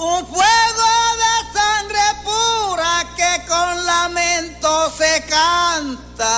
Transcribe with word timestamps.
Un 0.00 0.24
fuego 0.26 0.88
de 1.18 1.34
sangre 1.52 1.98
pura 2.22 3.04
que 3.16 3.32
con 3.48 3.84
lamento 3.84 4.92
se 4.96 5.24
canta. 5.28 6.32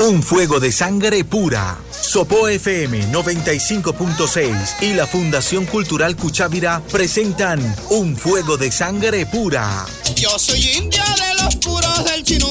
Un 0.00 0.20
fuego 0.22 0.58
de 0.58 0.72
sangre 0.72 1.22
pura. 1.22 1.78
Sopo 1.92 2.48
FM 2.48 3.12
95.6 3.12 4.82
y 4.82 4.94
la 4.94 5.06
Fundación 5.06 5.64
Cultural 5.66 6.16
Cuchávira 6.16 6.82
presentan 6.90 7.60
Un 7.90 8.16
fuego 8.16 8.56
de 8.56 8.72
sangre 8.72 9.26
pura. 9.26 9.86
Yo 10.16 10.36
soy 10.40 10.60
india 10.76 11.04
de 11.04 11.34
los 11.44 11.54
puros 11.56 12.04
del 12.04 12.24
chinú. 12.24 12.50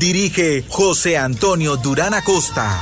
Dirige 0.00 0.64
José 0.66 1.18
Antonio 1.18 1.76
Durán 1.76 2.14
Acosta. 2.14 2.74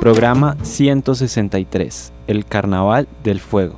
Programa 0.00 0.56
163, 0.62 2.12
El 2.28 2.46
Carnaval 2.46 3.06
del 3.22 3.40
Fuego. 3.40 3.76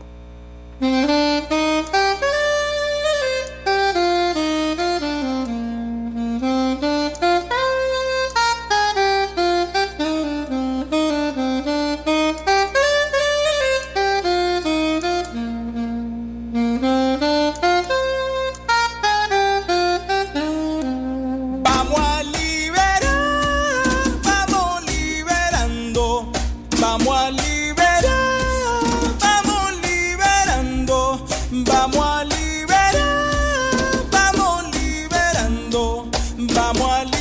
mwalimu 36.81 37.20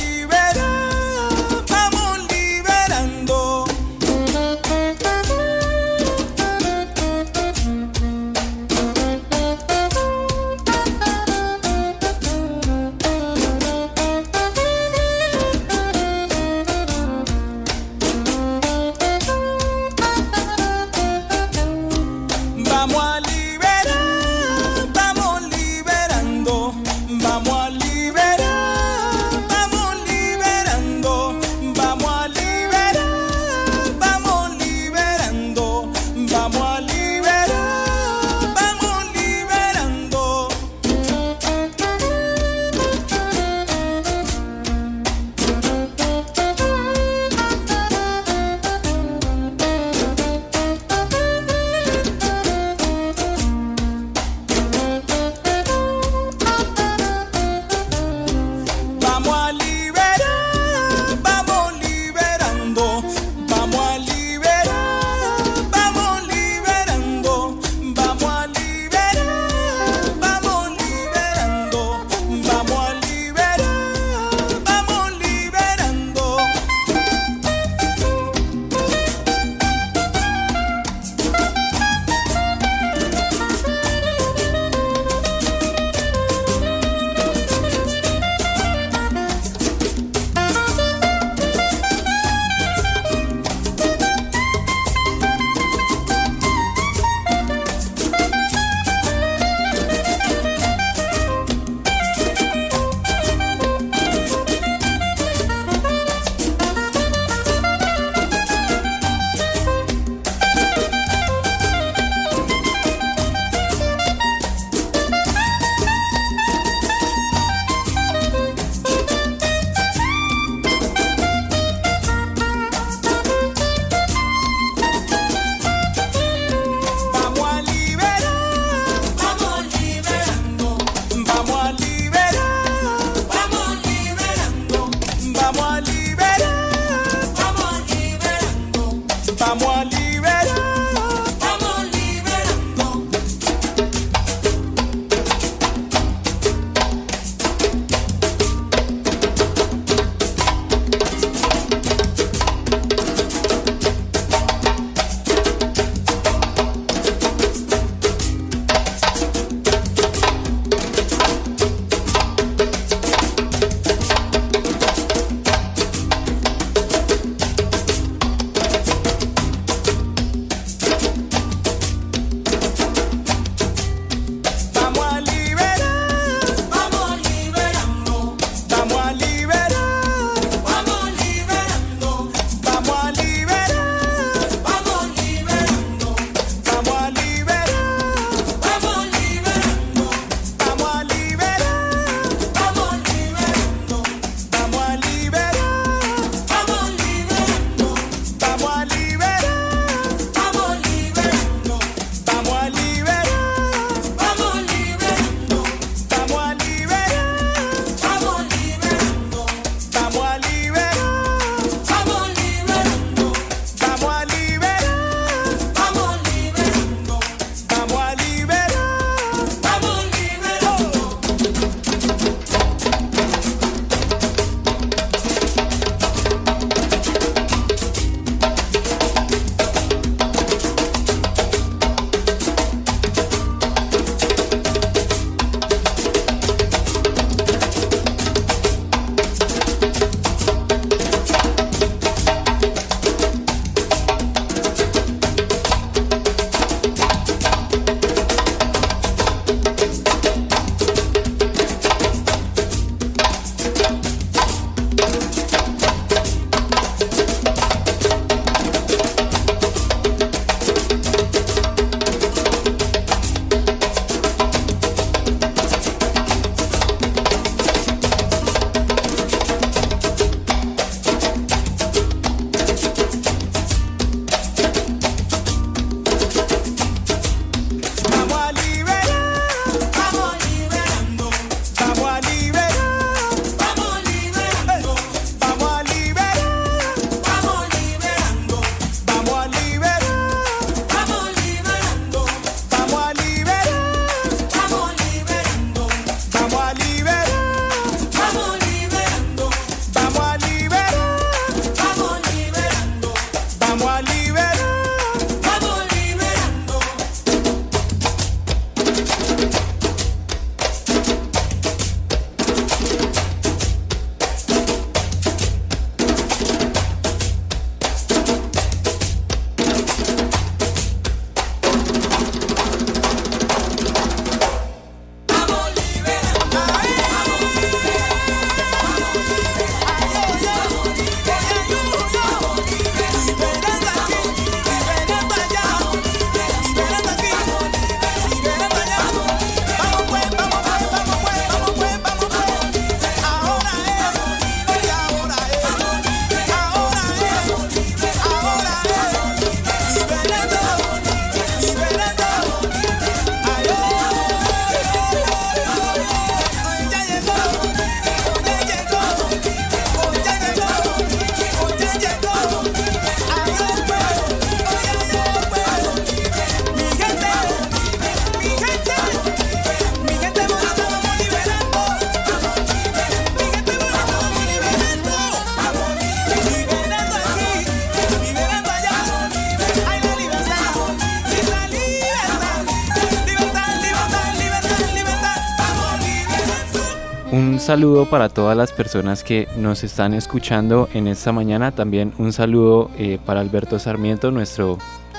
saludo 387.70 388.04
para 388.04 388.28
todas 388.28 388.56
las 388.56 388.72
personas 388.72 389.22
que 389.22 389.46
nos 389.56 389.84
están 389.84 390.12
escuchando 390.12 390.88
en 390.92 391.06
esta 391.06 391.30
mañana. 391.30 391.70
También 391.70 392.12
un 392.18 392.32
saludo 392.32 392.90
eh, 392.98 393.20
para 393.24 393.38
Alberto 393.38 393.78
Sarmiento, 393.78 394.32
nuestro 394.32 394.78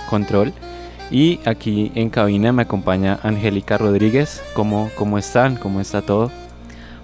control. 0.10 0.52
Y 1.10 1.40
aquí 1.46 1.94
en 1.96 2.10
cabina 2.10 2.52
me 2.52 2.64
acompaña 2.64 3.20
Angélica 3.24 3.78
Rodríguez. 3.78 4.44
¿Cómo, 4.54 4.92
¿Cómo 4.98 5.18
están? 5.18 5.56
¿Cómo 5.56 5.80
está 5.80 6.02
todo? 6.02 6.30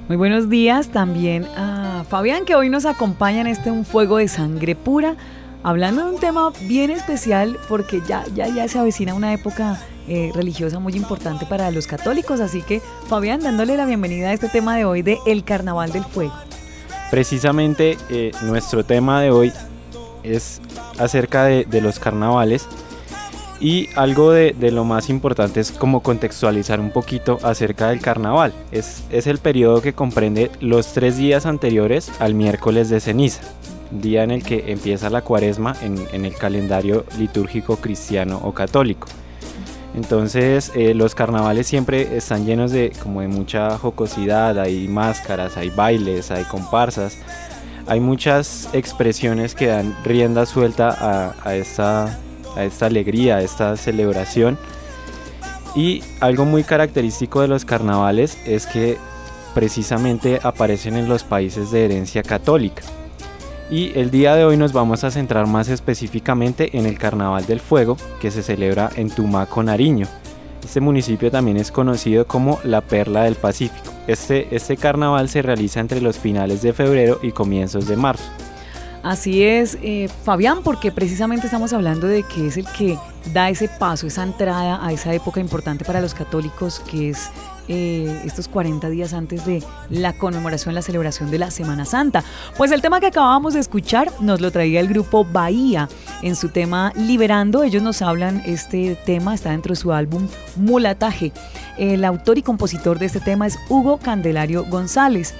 Muy 0.09 0.17
buenos 0.17 0.49
días 0.49 0.89
también 0.89 1.45
a 1.55 2.03
Fabián 2.09 2.43
que 2.43 2.55
hoy 2.55 2.69
nos 2.69 2.85
acompaña 2.85 3.39
en 3.39 3.47
este 3.47 3.71
Un 3.71 3.85
Fuego 3.85 4.17
de 4.17 4.27
Sangre 4.27 4.75
Pura, 4.75 5.15
hablando 5.63 6.05
de 6.05 6.15
un 6.15 6.19
tema 6.19 6.51
bien 6.61 6.91
especial 6.91 7.57
porque 7.67 8.01
ya, 8.07 8.25
ya, 8.33 8.47
ya 8.47 8.67
se 8.67 8.79
avecina 8.79 9.13
una 9.13 9.33
época 9.33 9.79
eh, 10.07 10.31
religiosa 10.33 10.79
muy 10.79 10.93
importante 10.93 11.45
para 11.45 11.69
los 11.71 11.87
católicos. 11.87 12.39
Así 12.39 12.61
que, 12.61 12.81
Fabián, 13.07 13.41
dándole 13.41 13.75
la 13.75 13.85
bienvenida 13.85 14.29
a 14.29 14.33
este 14.33 14.47
tema 14.47 14.77
de 14.77 14.85
hoy 14.85 15.01
de 15.01 15.19
El 15.25 15.43
Carnaval 15.43 15.91
del 15.91 16.05
Fuego. 16.05 16.33
Precisamente 17.11 17.97
eh, 18.09 18.31
nuestro 18.43 18.85
tema 18.85 19.21
de 19.21 19.31
hoy 19.31 19.51
es 20.23 20.61
acerca 20.97 21.45
de, 21.45 21.65
de 21.65 21.81
los 21.81 21.99
carnavales. 21.99 22.67
Y 23.59 23.89
algo 23.95 24.31
de, 24.31 24.55
de, 24.57 24.69
lo 24.69 24.85
más 24.85 25.09
importante 25.09 25.59
es 25.59 25.71
como 25.71 26.03
contextualizar 26.03 26.79
un 26.79 26.91
poquito 26.91 27.39
acerca 27.41 27.89
del 27.89 27.99
carnaval. 28.01 28.53
Es, 28.71 29.03
es 29.09 29.25
el 29.25 29.39
periodo 29.39 29.81
que 29.81 29.93
comprende 29.93 30.51
los 30.59 30.93
tres 30.93 31.17
días 31.17 31.47
anteriores 31.47 32.11
al 32.19 32.35
miércoles 32.35 32.89
de 32.89 32.99
ceniza, 32.99 33.41
día 33.91 34.23
en 34.23 34.31
el 34.31 34.43
que 34.43 34.71
empieza 34.71 35.09
la 35.09 35.21
cuaresma 35.21 35.75
en, 35.81 36.25
el 36.25 36.33
calendario 36.35 37.05
litúrgico 37.17 37.77
cristiano 37.77 38.39
o 38.43 38.53
católico. 38.53 39.07
Entonces 39.95 40.71
eh, 40.75 40.93
los 40.93 41.15
carnavales 41.15 41.65
siempre 41.67 42.17
están 42.17 42.45
llenos 42.45 42.71
de 42.71 42.91
como 43.01 43.21
de 43.21 43.27
mucha 43.27 43.77
jocosidad, 43.77 44.59
hay 44.59 44.87
máscaras, 44.87 45.57
hay 45.57 45.69
bailes, 45.69 46.29
hay 46.29 46.43
comparsas, 46.43 47.17
hay 47.87 47.99
muchas 47.99 48.69
expresiones 48.73 49.55
que 49.55 49.67
dan 49.67 49.95
rienda 50.03 50.45
suelta 50.45 51.33
a 51.43 51.55
esta 51.55 52.19
alegría, 52.81 53.37
a 53.37 53.41
esta 53.41 53.75
celebración. 53.77 54.57
Y 55.75 56.03
algo 56.19 56.45
muy 56.45 56.63
característico 56.63 57.41
de 57.41 57.47
los 57.47 57.63
carnavales 57.63 58.37
es 58.45 58.65
que 58.65 58.97
precisamente 59.53 60.39
aparecen 60.43 60.97
en 60.97 61.07
los 61.07 61.23
países 61.23 61.71
de 61.71 61.85
herencia 61.85 62.23
católica. 62.23 62.83
Y 63.69 63.91
el 63.99 64.11
día 64.11 64.35
de 64.35 64.45
hoy 64.45 64.55
nos 64.55 64.71
vamos 64.71 65.03
a 65.03 65.11
centrar 65.11 65.45
más 65.45 65.67
específicamente 65.67 66.77
en 66.77 66.85
el 66.85 66.97
Carnaval 66.97 67.45
del 67.45 67.59
Fuego 67.59 67.97
que 68.21 68.31
se 68.31 68.41
celebra 68.41 68.89
en 68.95 69.09
Tumaco, 69.09 69.61
Nariño. 69.61 70.07
Este 70.63 70.79
municipio 70.79 71.29
también 71.29 71.57
es 71.57 71.71
conocido 71.71 72.25
como 72.27 72.59
la 72.63 72.79
Perla 72.79 73.23
del 73.23 73.35
Pacífico. 73.35 73.91
Este, 74.07 74.55
este 74.55 74.77
carnaval 74.77 75.27
se 75.27 75.41
realiza 75.41 75.81
entre 75.81 75.99
los 75.99 76.17
finales 76.17 76.61
de 76.61 76.71
febrero 76.71 77.19
y 77.21 77.33
comienzos 77.33 77.87
de 77.87 77.97
marzo. 77.97 78.23
Así 79.03 79.43
es, 79.43 79.77
eh, 79.81 80.09
Fabián, 80.23 80.63
porque 80.63 80.91
precisamente 80.91 81.47
estamos 81.47 81.71
hablando 81.73 82.07
de 82.07 82.23
que 82.23 82.47
es 82.47 82.57
el 82.57 82.65
que 82.77 82.97
da 83.33 83.49
ese 83.49 83.67
paso, 83.67 84.07
esa 84.07 84.23
entrada 84.23 84.85
a 84.85 84.91
esa 84.91 85.13
época 85.13 85.39
importante 85.39 85.85
para 85.85 86.01
los 86.01 86.13
católicos, 86.13 86.81
que 86.89 87.09
es 87.09 87.29
eh, 87.67 88.21
estos 88.25 88.47
40 88.47 88.89
días 88.89 89.13
antes 89.13 89.45
de 89.45 89.63
la 89.89 90.13
conmemoración, 90.13 90.75
la 90.75 90.81
celebración 90.81 91.31
de 91.31 91.39
la 91.39 91.51
Semana 91.51 91.85
Santa. 91.85 92.23
Pues 92.57 92.71
el 92.71 92.81
tema 92.81 92.99
que 92.99 93.07
acabábamos 93.07 93.53
de 93.53 93.59
escuchar 93.59 94.11
nos 94.19 94.41
lo 94.41 94.51
traía 94.51 94.79
el 94.79 94.87
grupo 94.87 95.25
Bahía 95.25 95.89
en 96.21 96.35
su 96.35 96.49
tema 96.49 96.93
Liberando. 96.95 97.63
Ellos 97.63 97.83
nos 97.83 98.01
hablan, 98.01 98.41
este 98.45 98.95
tema 99.05 99.35
está 99.35 99.51
dentro 99.51 99.73
de 99.73 99.75
su 99.75 99.91
álbum 99.91 100.27
Mulataje. 100.55 101.31
El 101.77 102.05
autor 102.05 102.37
y 102.37 102.41
compositor 102.41 102.99
de 102.99 103.05
este 103.05 103.19
tema 103.19 103.47
es 103.47 103.57
Hugo 103.69 103.97
Candelario 103.97 104.65
González. 104.65 105.33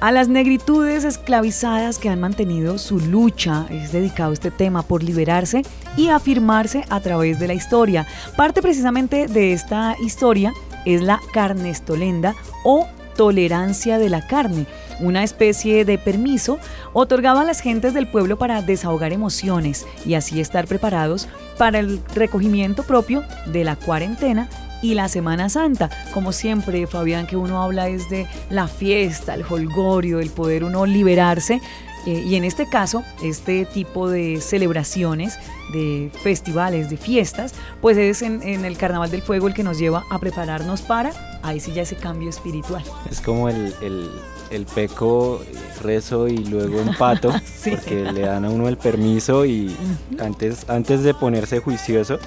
A 0.00 0.12
las 0.12 0.28
negritudes 0.28 1.04
esclavizadas 1.04 1.98
que 1.98 2.10
han 2.10 2.20
mantenido 2.20 2.76
su 2.76 3.00
lucha 3.00 3.66
es 3.70 3.92
dedicado 3.92 4.34
este 4.34 4.50
tema 4.50 4.82
por 4.82 5.02
liberarse 5.02 5.62
y 5.96 6.08
afirmarse 6.08 6.84
a 6.90 7.00
través 7.00 7.38
de 7.38 7.48
la 7.48 7.54
historia. 7.54 8.06
Parte 8.36 8.60
precisamente 8.60 9.26
de 9.26 9.54
esta 9.54 9.96
historia 10.00 10.52
es 10.86 11.02
la 11.02 11.20
carnestolenda 11.32 12.34
o 12.64 12.86
tolerancia 13.16 13.98
de 13.98 14.08
la 14.08 14.26
carne, 14.26 14.66
una 15.00 15.24
especie 15.24 15.84
de 15.84 15.98
permiso 15.98 16.58
otorgado 16.92 17.40
a 17.40 17.44
las 17.44 17.60
gentes 17.60 17.92
del 17.94 18.08
pueblo 18.08 18.38
para 18.38 18.62
desahogar 18.62 19.12
emociones 19.12 19.86
y 20.04 20.14
así 20.14 20.40
estar 20.40 20.66
preparados 20.66 21.28
para 21.58 21.78
el 21.78 22.00
recogimiento 22.14 22.82
propio 22.82 23.24
de 23.46 23.64
la 23.64 23.76
cuarentena 23.76 24.48
y 24.82 24.94
la 24.94 25.08
Semana 25.08 25.48
Santa. 25.48 25.90
Como 26.12 26.32
siempre, 26.32 26.86
Fabián, 26.86 27.26
que 27.26 27.36
uno 27.36 27.62
habla 27.62 27.88
es 27.88 28.08
de 28.10 28.26
la 28.50 28.68
fiesta, 28.68 29.34
el 29.34 29.44
holgorio, 29.48 30.20
el 30.20 30.30
poder 30.30 30.64
uno 30.64 30.86
liberarse. 30.86 31.60
Eh, 32.06 32.22
y 32.24 32.36
en 32.36 32.44
este 32.44 32.68
caso, 32.68 33.02
este 33.22 33.64
tipo 33.66 34.08
de 34.08 34.40
celebraciones, 34.40 35.38
de 35.72 36.10
festivales, 36.22 36.88
de 36.88 36.96
fiestas, 36.96 37.52
pues 37.80 37.96
es 37.96 38.22
en, 38.22 38.42
en, 38.42 38.64
el 38.64 38.78
Carnaval 38.78 39.10
del 39.10 39.22
Fuego 39.22 39.48
el 39.48 39.54
que 39.54 39.64
nos 39.64 39.78
lleva 39.78 40.04
a 40.10 40.18
prepararnos 40.20 40.82
para, 40.82 41.10
ahí 41.42 41.58
sí 41.58 41.72
ya 41.72 41.82
ese 41.82 41.96
cambio 41.96 42.30
espiritual. 42.30 42.84
Es 43.10 43.20
como 43.20 43.48
el, 43.48 43.74
el, 43.82 44.08
el 44.50 44.66
peco, 44.66 45.42
rezo 45.82 46.28
y 46.28 46.38
luego 46.38 46.80
empato, 46.80 47.32
sí. 47.44 47.70
porque 47.72 48.12
le 48.12 48.20
dan 48.20 48.44
a 48.44 48.50
uno 48.50 48.68
el 48.68 48.76
permiso 48.76 49.44
y 49.44 49.66
uh 49.66 50.14
-huh. 50.16 50.24
antes, 50.24 50.68
antes 50.68 51.02
de 51.02 51.12
ponerse 51.12 51.58
juicioso, 51.58 52.20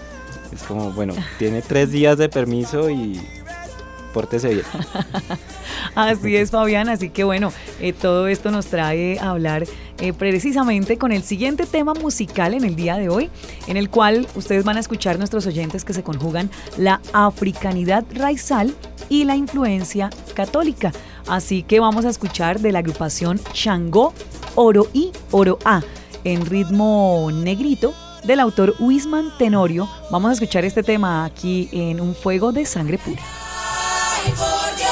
es 0.51 0.63
como, 0.63 0.91
bueno, 0.91 1.13
tiene 1.37 1.61
tres 1.61 1.91
días 1.91 2.17
de 2.17 2.27
permiso 2.27 2.89
y 2.89 3.21
así 5.95 6.35
es, 6.35 6.51
Fabián. 6.51 6.89
Así 6.89 7.09
que 7.09 7.23
bueno, 7.23 7.51
eh, 7.79 7.93
todo 7.93 8.27
esto 8.27 8.51
nos 8.51 8.67
trae 8.67 9.19
a 9.19 9.31
hablar 9.31 9.65
eh, 9.99 10.13
precisamente 10.13 10.97
con 10.97 11.11
el 11.11 11.23
siguiente 11.23 11.65
tema 11.65 11.93
musical 11.93 12.53
en 12.53 12.63
el 12.63 12.75
día 12.75 12.97
de 12.97 13.09
hoy, 13.09 13.29
en 13.67 13.77
el 13.77 13.89
cual 13.89 14.27
ustedes 14.35 14.63
van 14.63 14.77
a 14.77 14.79
escuchar 14.79 15.17
nuestros 15.17 15.45
oyentes 15.45 15.83
que 15.83 15.93
se 15.93 16.03
conjugan 16.03 16.49
la 16.77 17.01
africanidad 17.13 18.05
raizal 18.13 18.73
y 19.09 19.25
la 19.25 19.35
influencia 19.35 20.09
católica. 20.33 20.91
Así 21.27 21.63
que 21.63 21.79
vamos 21.79 22.05
a 22.05 22.09
escuchar 22.09 22.59
de 22.59 22.71
la 22.71 22.79
agrupación 22.79 23.39
Shango, 23.53 24.13
Oro 24.55 24.87
y 24.93 25.11
Oro 25.31 25.59
A 25.65 25.81
en 26.23 26.45
ritmo 26.45 27.29
negrito 27.31 27.93
del 28.23 28.39
autor 28.39 28.75
Wisman 28.79 29.37
Tenorio. 29.37 29.87
Vamos 30.11 30.29
a 30.29 30.33
escuchar 30.33 30.65
este 30.65 30.83
tema 30.83 31.25
aquí 31.25 31.69
en 31.71 32.01
Un 32.01 32.15
Fuego 32.15 32.51
de 32.51 32.65
Sangre 32.65 32.97
Pura. 32.97 33.21
Ay, 34.21 34.33
por 34.33 34.88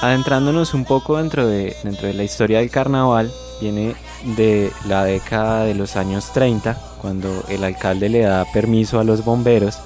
adentrándonos 0.00 0.74
un 0.74 0.84
poco 0.84 1.16
dentro 1.16 1.46
de, 1.46 1.76
dentro 1.82 2.06
de 2.06 2.14
la 2.14 2.24
historia 2.24 2.58
del 2.58 2.70
carnaval, 2.70 3.32
viene 3.60 3.94
de 4.36 4.72
la 4.86 5.04
década 5.04 5.64
de 5.64 5.74
los 5.74 5.96
años 5.96 6.32
30, 6.32 6.78
cuando 7.00 7.44
el 7.48 7.64
alcalde 7.64 8.08
le 8.08 8.20
da 8.20 8.44
permiso 8.52 8.98
a 8.98 9.04
los 9.04 9.24
bomberos 9.24 9.78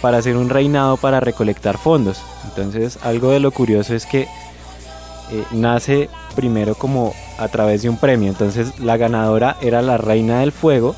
para 0.00 0.18
hacer 0.18 0.36
un 0.36 0.48
reinado 0.48 0.96
para 0.96 1.20
recolectar 1.20 1.78
fondos. 1.78 2.20
Entonces 2.44 2.98
algo 3.02 3.30
de 3.30 3.40
lo 3.40 3.50
curioso 3.50 3.94
es 3.94 4.06
que 4.06 4.22
eh, 4.22 5.44
nace 5.52 6.08
primero 6.34 6.74
como 6.74 7.14
a 7.38 7.48
través 7.48 7.82
de 7.82 7.88
un 7.88 7.96
premio. 7.96 8.28
Entonces 8.28 8.78
la 8.78 8.96
ganadora 8.96 9.56
era 9.60 9.82
la 9.82 9.96
reina 9.96 10.40
del 10.40 10.52
fuego 10.52 10.94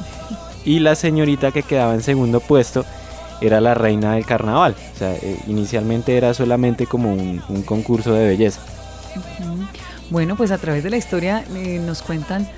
y 0.64 0.80
la 0.80 0.94
señorita 0.94 1.52
que 1.52 1.62
quedaba 1.62 1.94
en 1.94 2.02
segundo 2.02 2.40
puesto 2.40 2.84
era 3.40 3.60
la 3.60 3.74
reina 3.74 4.14
del 4.14 4.26
carnaval. 4.26 4.74
O 4.94 4.98
sea, 4.98 5.14
eh, 5.14 5.38
inicialmente 5.46 6.16
era 6.16 6.34
solamente 6.34 6.86
como 6.86 7.12
un, 7.12 7.62
concurso 7.64 8.12
de 8.12 8.28
belleza. 8.28 8.60
Bueno, 10.10 10.36
pues 10.36 10.50
a 10.50 10.58
través 10.58 10.84
de 10.84 10.90
la 10.90 10.96
historia 10.96 11.44
eh, 11.54 11.80
nos 11.84 12.02
cuentan 12.02 12.48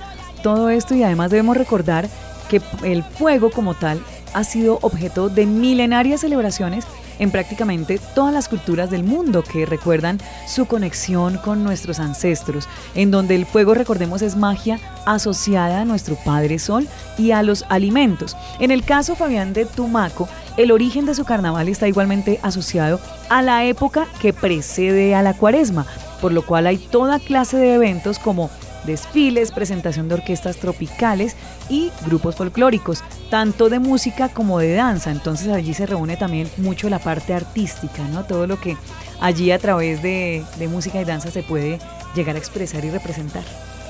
todo 0.43 0.69
esto 0.69 0.95
y 0.95 1.03
además 1.03 1.31
debemos 1.31 1.57
recordar 1.57 2.07
que 2.49 2.61
el 2.83 3.03
fuego 3.03 3.51
como 3.51 3.73
tal 3.73 4.01
ha 4.33 4.43
sido 4.43 4.79
objeto 4.81 5.29
de 5.29 5.45
milenarias 5.45 6.21
celebraciones 6.21 6.85
en 7.21 7.31
prácticamente 7.31 8.01
todas 8.15 8.33
las 8.33 8.49
culturas 8.49 8.89
del 8.89 9.03
mundo 9.03 9.43
que 9.43 9.65
recuerdan 9.65 10.19
su 10.47 10.65
conexión 10.65 11.37
con 11.37 11.63
nuestros 11.63 11.99
ancestros, 11.99 12.67
en 12.95 13.11
donde 13.11 13.35
el 13.35 13.45
fuego, 13.45 13.75
recordemos, 13.75 14.23
es 14.23 14.35
magia 14.35 14.79
asociada 15.05 15.81
a 15.81 15.85
nuestro 15.85 16.15
Padre 16.25 16.59
Sol 16.59 16.87
y 17.17 17.31
a 17.31 17.43
los 17.43 17.63
alimentos. 17.69 18.35
En 18.59 18.71
el 18.71 18.83
caso, 18.83 19.15
Fabián, 19.15 19.53
de 19.53 19.65
Tumaco, 19.65 20.27
el 20.57 20.71
origen 20.71 21.05
de 21.05 21.13
su 21.13 21.23
carnaval 21.23 21.69
está 21.69 21.87
igualmente 21.87 22.39
asociado 22.41 22.99
a 23.29 23.43
la 23.43 23.65
época 23.65 24.07
que 24.19 24.33
precede 24.33 25.13
a 25.13 25.21
la 25.21 25.35
cuaresma, 25.35 25.85
por 26.21 26.33
lo 26.33 26.43
cual 26.43 26.65
hay 26.65 26.77
toda 26.77 27.19
clase 27.19 27.57
de 27.57 27.75
eventos 27.75 28.17
como 28.17 28.49
desfiles, 28.85 29.51
presentación 29.51 30.07
de 30.07 30.15
orquestas 30.15 30.57
tropicales 30.57 31.35
y 31.69 31.91
grupos 32.05 32.35
folclóricos, 32.35 33.03
tanto 33.29 33.69
de 33.69 33.79
música 33.79 34.29
como 34.29 34.59
de 34.59 34.73
danza. 34.73 35.11
Entonces 35.11 35.49
allí 35.49 35.73
se 35.73 35.85
reúne 35.85 36.17
también 36.17 36.49
mucho 36.57 36.89
la 36.89 36.99
parte 36.99 37.33
artística, 37.33 38.03
¿no? 38.09 38.23
Todo 38.25 38.47
lo 38.47 38.59
que 38.59 38.77
allí 39.19 39.51
a 39.51 39.59
través 39.59 40.01
de, 40.01 40.43
música 40.69 40.99
y 41.01 41.05
danza 41.05 41.31
se 41.31 41.43
puede 41.43 41.79
llegar 42.15 42.35
a 42.35 42.39
expresar 42.39 42.83
y 42.83 42.89
representar. 42.89 43.43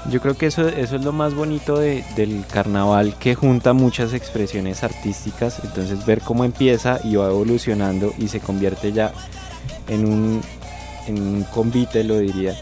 Yo 0.10 0.20
creo 0.20 0.36
que 0.36 0.48
eso, 0.48 0.68
eso 0.68 0.96
es 0.96 1.04
lo 1.04 1.12
más 1.12 1.36
bonito 1.36 1.78
de- 1.78 2.04
del 2.16 2.44
carnaval 2.52 3.16
que 3.20 3.36
junta 3.36 3.74
muchas 3.74 4.14
expresiones 4.14 4.84
artísticas, 4.84 5.60
entonces 5.64 6.06
ver 6.08 6.22
cómo 6.22 6.44
empieza 6.44 7.00
y 7.04 7.16
va 7.16 7.28
evolucionando 7.28 8.12
y 8.18 8.28
se 8.28 8.40
convierte 8.40 8.92
ya 8.94 9.12
en 9.88 10.12
un, 10.12 10.42
en 11.08 11.22
un 11.22 11.44
convite, 11.44 12.04
lo 12.04 12.18
diría, 12.18 12.56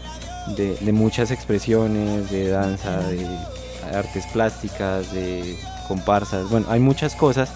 de, 0.56 0.76
de 0.76 0.92
muchas 0.92 1.30
expresiones, 1.30 2.30
de 2.30 2.48
danza, 2.48 2.98
de 3.08 3.26
artes 3.94 4.26
plásticas, 4.32 5.12
de 5.12 5.56
comparsas, 5.88 6.48
bueno, 6.50 6.66
hay 6.70 6.80
muchas 6.80 7.14
cosas. 7.14 7.50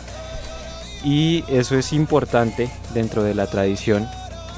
Y 1.05 1.45
eso 1.49 1.77
es 1.77 1.93
importante 1.93 2.71
dentro 2.95 3.23
de 3.23 3.35
la 3.35 3.47
tradición. 3.47 4.09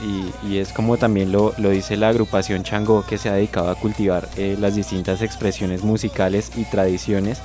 Y, 0.03 0.49
y 0.49 0.59
es 0.59 0.73
como 0.73 0.97
también 0.97 1.33
lo, 1.33 1.53
dice 1.57 1.97
la 1.97 2.11
agrupación 2.11 2.63
Changó 2.63 3.05
que 3.05 3.19
se 3.19 3.29
ha 3.29 3.33
dedicado 3.33 3.71
a 3.71 3.75
cultivar 3.75 4.29
eh, 4.37 4.57
las 4.61 4.75
distintas 4.77 5.23
expresiones 5.23 5.83
musicales 5.83 6.53
y 6.57 6.65
tradiciones. 6.65 7.39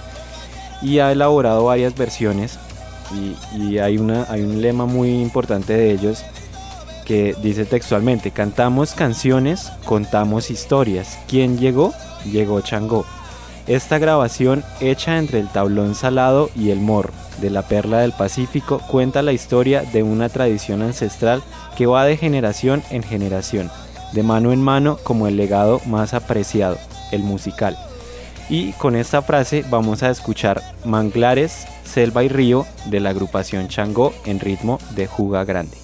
Y 0.81 0.99
ha 0.99 1.11
elaborado 1.11 1.65
varias 1.65 1.95
versiones. 1.95 2.59
Y, 3.13 3.57
y 3.57 3.79
hay, 3.79 3.97
una, 3.97 4.25
hay 4.29 4.41
un 4.41 4.61
lema 4.61 4.85
muy 4.85 5.21
importante 5.21 5.73
de 5.73 5.91
ellos 5.91 6.23
dice 7.11 7.65
textualmente, 7.65 8.31
cantamos 8.31 8.93
canciones, 8.93 9.71
contamos 9.85 10.49
historias. 10.49 11.19
¿Quién 11.27 11.57
llegó? 11.57 11.93
Llegó 12.31 12.61
Changó. 12.61 13.05
Esta 13.67 13.99
grabación, 13.99 14.63
hecha 14.79 15.17
entre 15.17 15.39
el 15.39 15.47
tablón 15.47 15.93
salado 15.93 16.49
y 16.55 16.71
el 16.71 16.79
morro 16.79 17.13
de 17.39 17.49
la 17.49 17.63
perla 17.63 17.99
del 17.99 18.11
Pacífico, 18.11 18.79
cuenta 18.79 19.21
la 19.21 19.33
historia 19.33 19.81
de 19.81 20.03
una 20.03 20.29
tradición 20.29 20.81
ancestral 20.81 21.43
que 21.77 21.85
va 21.85 22.05
de 22.05 22.17
generación 22.17 22.81
en 22.89 23.03
generación, 23.03 23.69
de 24.13 24.23
mano 24.23 24.51
en 24.51 24.61
mano 24.61 24.97
como 25.03 25.27
el 25.27 25.37
legado 25.37 25.79
más 25.85 26.13
apreciado, 26.13 26.77
el 27.11 27.23
musical. 27.23 27.77
Y 28.49 28.73
con 28.73 28.95
esta 28.95 29.21
frase 29.21 29.63
vamos 29.69 30.03
a 30.03 30.09
escuchar 30.09 30.61
Manglares, 30.83 31.65
Selva 31.83 32.23
y 32.23 32.29
Río 32.29 32.65
de 32.87 32.99
la 32.99 33.11
agrupación 33.11 33.67
Changó 33.67 34.13
en 34.25 34.39
ritmo 34.39 34.79
de 34.95 35.07
Juga 35.07 35.45
Grande. 35.45 35.80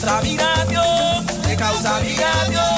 Causa 0.00 0.22
migración, 0.22 1.26
que 1.42 1.56
causa 1.56 2.00
migración. 2.00 2.77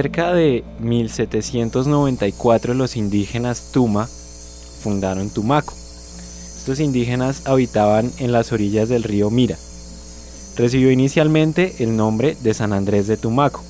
Cerca 0.00 0.32
de 0.32 0.62
1794 0.78 2.72
los 2.72 2.94
indígenas 2.94 3.72
Tuma 3.72 4.06
fundaron 4.80 5.28
Tumaco. 5.28 5.74
Estos 5.74 6.78
indígenas 6.78 7.48
habitaban 7.48 8.12
en 8.18 8.30
las 8.30 8.52
orillas 8.52 8.88
del 8.88 9.02
río 9.02 9.28
Mira. 9.28 9.56
Recibió 10.56 10.92
inicialmente 10.92 11.74
el 11.80 11.96
nombre 11.96 12.36
de 12.44 12.54
San 12.54 12.72
Andrés 12.72 13.08
de 13.08 13.16
Tumaco. 13.16 13.64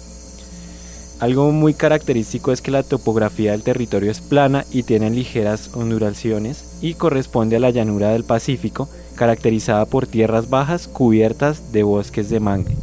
Algo 1.19 1.51
muy 1.51 1.73
característico 1.73 2.53
es 2.53 2.61
que 2.61 2.73
la 2.73 2.83
topografía 2.83 3.53
del 3.53 3.63
territorio 3.63 4.11
es 4.11 4.21
plana 4.21 4.67
y 4.71 4.83
tiene 4.83 5.09
ligeras 5.09 5.71
ondulaciones 5.73 6.77
y 6.83 6.93
corresponde 6.93 7.57
a 7.57 7.61
la 7.61 7.71
llanura 7.71 8.11
del 8.11 8.25
Pacífico, 8.25 8.87
caracterizada 9.15 9.87
por 9.87 10.07
tierras 10.07 10.51
bajas 10.51 10.89
cubiertas 10.89 11.73
de 11.73 11.85
bosques 11.85 12.29
de 12.29 12.39
mangue. 12.39 12.77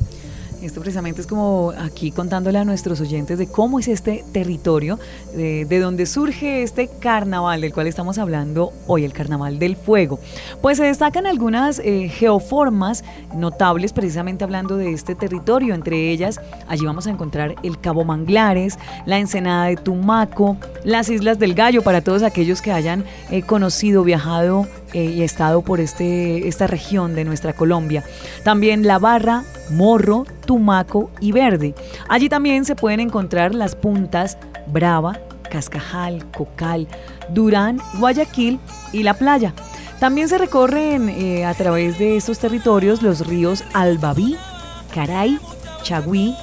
Esto 0.65 0.81
precisamente 0.81 1.21
es 1.21 1.27
como 1.27 1.73
aquí 1.77 2.11
contándole 2.11 2.57
a 2.57 2.65
nuestros 2.65 2.99
oyentes 2.99 3.37
de 3.37 3.45
cómo 3.45 3.79
es 3.79 3.87
este 3.87 4.25
territorio, 4.31 4.99
de, 5.35 5.65
de 5.65 5.79
donde 5.79 6.07
surge 6.07 6.63
este 6.63 6.87
carnaval 6.87 7.61
del 7.61 7.71
cual 7.71 7.85
estamos 7.85 8.17
hablando 8.17 8.73
hoy, 8.87 9.05
el 9.05 9.13
carnaval 9.13 9.59
del 9.59 9.75
fuego. 9.75 10.19
Pues 10.63 10.77
se 10.77 10.85
destacan 10.85 11.27
algunas 11.27 11.77
eh, 11.79 12.09
geoformas 12.09 13.03
notables 13.35 13.93
precisamente 13.93 14.43
hablando 14.43 14.75
de 14.75 14.91
este 14.91 15.13
territorio. 15.13 15.75
Entre 15.75 16.09
ellas, 16.09 16.41
allí 16.67 16.85
vamos 16.85 17.05
a 17.05 17.11
encontrar 17.11 17.55
el 17.61 17.79
Cabo 17.79 18.03
Manglares, 18.03 18.79
la 19.05 19.19
Ensenada 19.19 19.65
de 19.65 19.75
Tumaco, 19.75 20.57
las 20.83 21.09
Islas 21.09 21.37
del 21.37 21.53
Gallo, 21.53 21.83
para 21.83 22.01
todos 22.01 22.23
aquellos 22.23 22.63
que 22.63 22.71
hayan 22.71 23.05
eh, 23.29 23.43
conocido, 23.43 24.03
viajado 24.03 24.65
eh, 24.93 25.03
y 25.03 25.23
estado 25.23 25.61
por 25.61 25.79
este, 25.79 26.47
esta 26.47 26.67
región 26.67 27.15
de 27.15 27.25
nuestra 27.25 27.53
Colombia. 27.53 28.03
También 28.43 28.85
La 28.87 28.99
Barra, 28.99 29.43
Morro, 29.71 30.25
Tumaco 30.45 31.11
y 31.19 31.31
Verde. 31.31 31.75
Allí 32.09 32.29
también 32.29 32.65
se 32.65 32.75
pueden 32.75 32.99
encontrar 32.99 33.55
las 33.55 33.75
puntas 33.75 34.37
Brava, 34.67 35.19
Cascajal, 35.49 36.25
Cocal, 36.31 36.87
Durán, 37.29 37.79
Guayaquil 37.99 38.59
y 38.91 39.03
La 39.03 39.13
Playa. 39.13 39.53
También 39.99 40.27
se 40.27 40.37
recorren 40.37 41.09
eh, 41.09 41.45
a 41.45 41.53
través 41.53 41.97
de 41.97 42.17
estos 42.17 42.39
territorios 42.39 43.01
los 43.01 43.25
ríos 43.25 43.63
Albaví, 43.73 44.35
Caray, 44.93 45.39
Chagüí, 45.83 46.35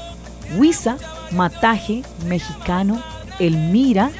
Huiza, 0.57 0.97
Mataje, 1.33 2.03
Mexicano, 2.27 3.03
Elmira, 3.39 4.11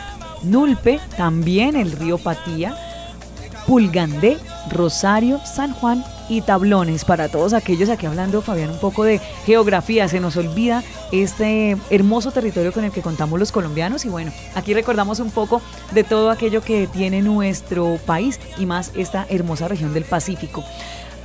Nulpe, 0.43 1.01
también 1.17 1.77
el 1.77 1.93
río 1.93 2.19
Patía, 2.19 2.77
Pulgandé, 3.73 4.37
Rosario, 4.69 5.41
San 5.47 5.73
Juan 5.73 6.05
y 6.29 6.43
Tablones. 6.43 7.07
Para 7.07 7.31
todos 7.31 7.55
aquellos 7.55 7.89
aquí 7.89 8.05
hablando, 8.05 8.43
Fabián, 8.43 8.69
un 8.69 8.79
poco 8.79 9.03
de 9.03 9.19
geografía, 9.47 10.09
se 10.09 10.21
nos 10.21 10.37
olvida 10.37 10.83
este 11.11 11.79
hermoso 11.89 12.33
territorio 12.33 12.71
con 12.75 12.85
el 12.85 12.93
que 12.93 13.01
contamos 13.01 13.41
los 13.41 13.51
colombianos 13.51 14.05
y 14.05 14.11
bueno, 14.11 14.31
aquí 14.55 14.75
recordamos 14.75 15.21
un 15.21 15.31
poco 15.31 15.63
de 15.93 16.05
todo 16.05 16.31
aquello 16.31 16.61
que 16.61 16.87
tiene 16.87 17.23
nuestro 17.23 17.99
país 18.05 18.39
y 18.59 18.67
más 18.67 18.93
esta 18.95 19.25
hermosa 19.31 19.69
región 19.69 19.95
del 19.95 20.05
Pacífico. 20.05 20.63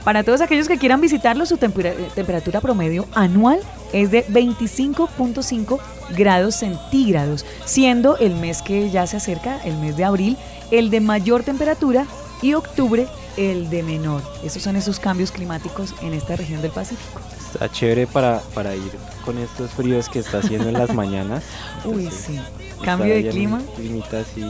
Para 0.06 0.24
todos 0.24 0.40
aquellos 0.40 0.70
que 0.70 0.78
quieran 0.78 1.02
visitarlo, 1.02 1.46
su 1.46 1.56
eh, 1.56 2.10
temperatura 2.16 2.62
promedio 2.62 3.08
anual 3.14 3.60
es 3.92 4.10
de 4.10 4.26
25.5 4.26 5.80
grados 6.16 6.56
centígrados, 6.56 7.46
siendo 7.66 8.16
el 8.16 8.36
mes 8.36 8.62
que 8.62 8.90
ya 8.90 9.06
se 9.06 9.18
acerca, 9.18 9.60
el 9.66 9.76
mes 9.80 9.98
de 9.98 10.06
abril, 10.06 10.38
el 10.72 10.90
de 10.92 11.02
mayor 11.02 11.44
temperatura 11.44 12.08
y 12.42 12.54
octubre 12.54 13.08
el 13.36 13.70
de 13.70 13.84
menor. 13.84 14.22
Esos 14.44 14.64
son 14.64 14.76
esos 14.76 15.00
cambios 15.00 15.32
climáticos 15.32 15.94
en 16.02 16.14
esta 16.14 16.36
región 16.36 16.62
del 16.62 16.72
Pacífico. 16.72 17.22
Está 17.54 17.72
chévere 17.72 18.08
para, 18.08 18.40
para 18.54 18.76
ir 18.76 18.92
con 19.26 19.38
estos 19.38 19.72
fríos 19.72 20.10
que 20.10 20.20
está 20.20 20.40
haciendo 20.40 20.70
en 20.70 20.74
las 20.74 20.94
mañanas. 20.94 21.44
Uy, 21.86 22.10
sí. 22.12 22.40
Cambio 22.84 23.14
de 23.16 23.30
clima. 23.30 23.58
un 23.58 23.66
climita 23.76 24.20
así, 24.20 24.46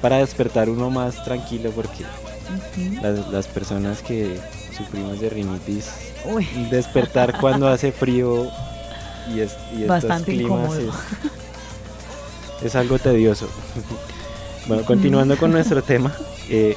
para 0.00 0.18
despertar 0.18 0.68
uno 0.68 0.90
más 0.90 1.24
tranquilo 1.24 1.70
porque 1.70 2.04
las, 3.00 3.28
las 3.28 3.46
personas 3.46 4.02
que 4.02 4.38
sufrimos 4.76 5.20
de 5.20 5.30
rinitis, 5.30 5.90
Uy, 6.26 6.46
despertar 6.70 7.38
cuando 7.40 7.68
hace 7.68 7.92
frío 7.92 8.50
y, 9.34 9.40
es, 9.40 9.56
y 9.72 9.82
estos 9.82 9.88
Bastante 9.88 10.32
climas 10.32 10.74
incómodo. 10.74 10.92
es, 12.60 12.66
es 12.66 12.74
algo 12.76 12.98
tedioso. 12.98 13.48
bueno, 14.66 14.84
continuando 14.84 15.36
con 15.38 15.50
nuestro 15.52 15.82
tema, 15.82 16.12
eh, 16.50 16.76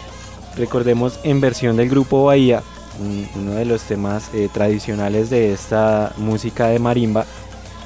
recordemos 0.57 1.19
en 1.23 1.41
versión 1.41 1.77
del 1.77 1.89
grupo 1.89 2.25
Bahía, 2.25 2.63
un- 2.99 3.27
uno 3.35 3.51
de 3.55 3.65
los 3.65 3.81
temas 3.83 4.29
eh, 4.33 4.49
tradicionales 4.53 5.29
de 5.29 5.51
esta 5.53 6.13
música 6.17 6.67
de 6.67 6.79
marimba 6.79 7.25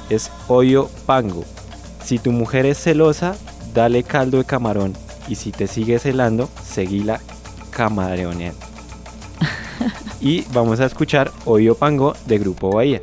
es 0.08 0.30
Oyo 0.48 0.88
Pango. 1.06 1.44
Si 2.04 2.18
tu 2.18 2.32
mujer 2.32 2.66
es 2.66 2.78
celosa, 2.78 3.36
dale 3.74 4.02
caldo 4.02 4.38
de 4.38 4.44
camarón. 4.44 4.94
Y 5.28 5.36
si 5.36 5.52
te 5.52 5.66
sigue 5.66 5.98
celando, 5.98 6.48
seguila 6.64 7.20
camaroneando. 7.70 8.58
y 10.20 10.42
vamos 10.52 10.80
a 10.80 10.86
escuchar 10.86 11.30
Oyo 11.44 11.74
Pango 11.76 12.14
de 12.26 12.38
Grupo 12.38 12.70
Bahía. 12.72 13.00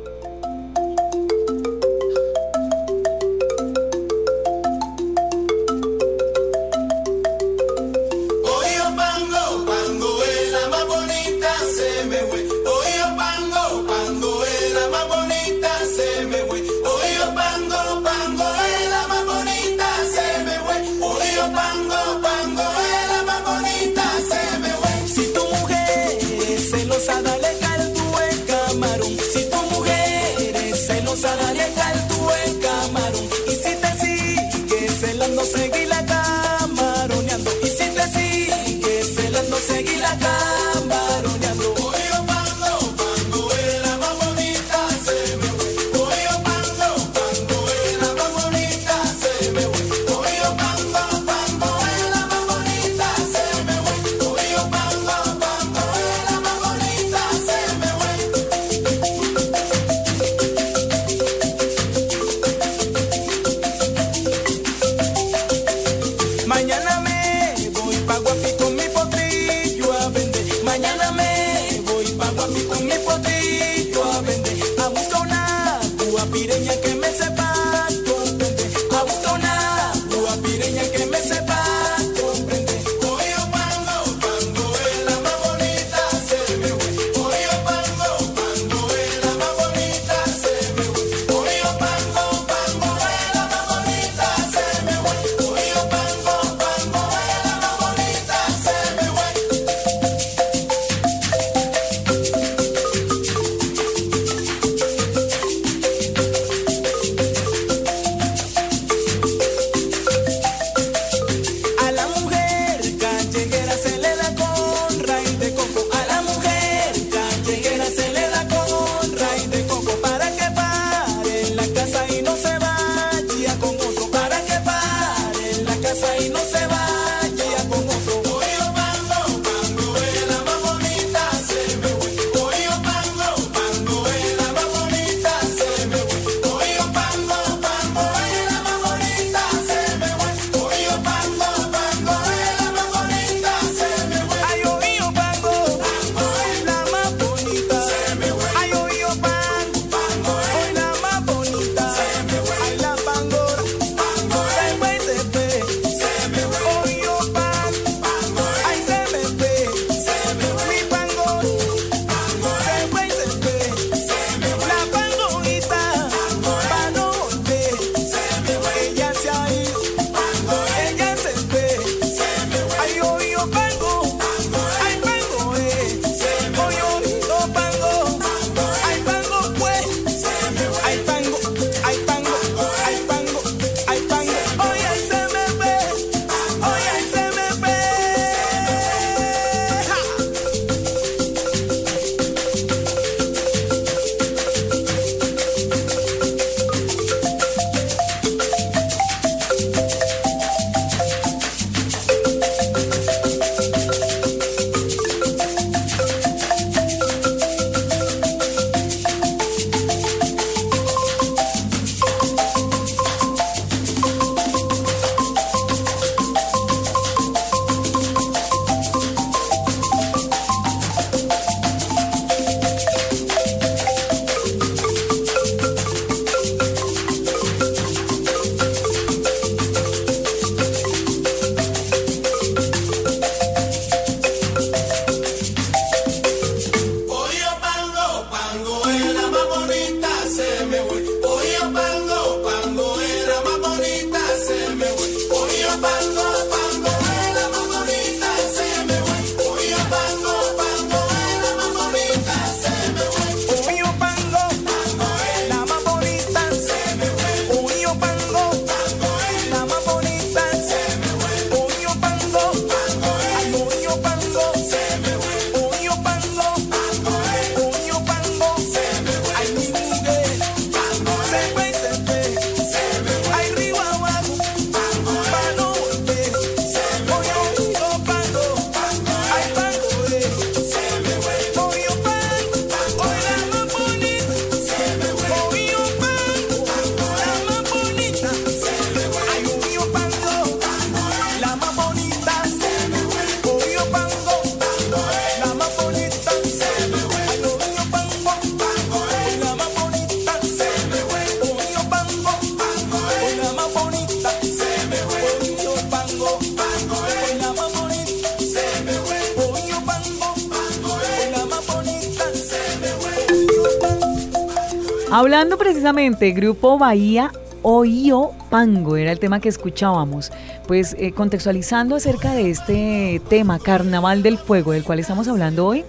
Hablando 315.18 315.58
precisamente, 315.58 316.30
Grupo 316.30 316.78
Bahía 316.78 317.32
Oío 317.62 318.30
Pango 318.50 318.96
era 318.96 319.10
el 319.10 319.18
tema 319.18 319.40
que 319.40 319.48
escuchábamos. 319.48 320.30
Pues 320.68 320.94
eh, 320.96 321.10
contextualizando 321.10 321.96
acerca 321.96 322.34
de 322.34 322.50
este 322.50 323.20
tema, 323.28 323.58
Carnaval 323.58 324.22
del 324.22 324.38
Fuego, 324.38 324.70
del 324.70 324.84
cual 324.84 325.00
estamos 325.00 325.26
hablando 325.26 325.66
hoy, 325.66 325.84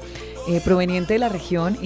eh, 0.48 0.62
proveniente 0.64 1.14
de 1.14 1.20
la 1.20 1.30
región 1.30 1.78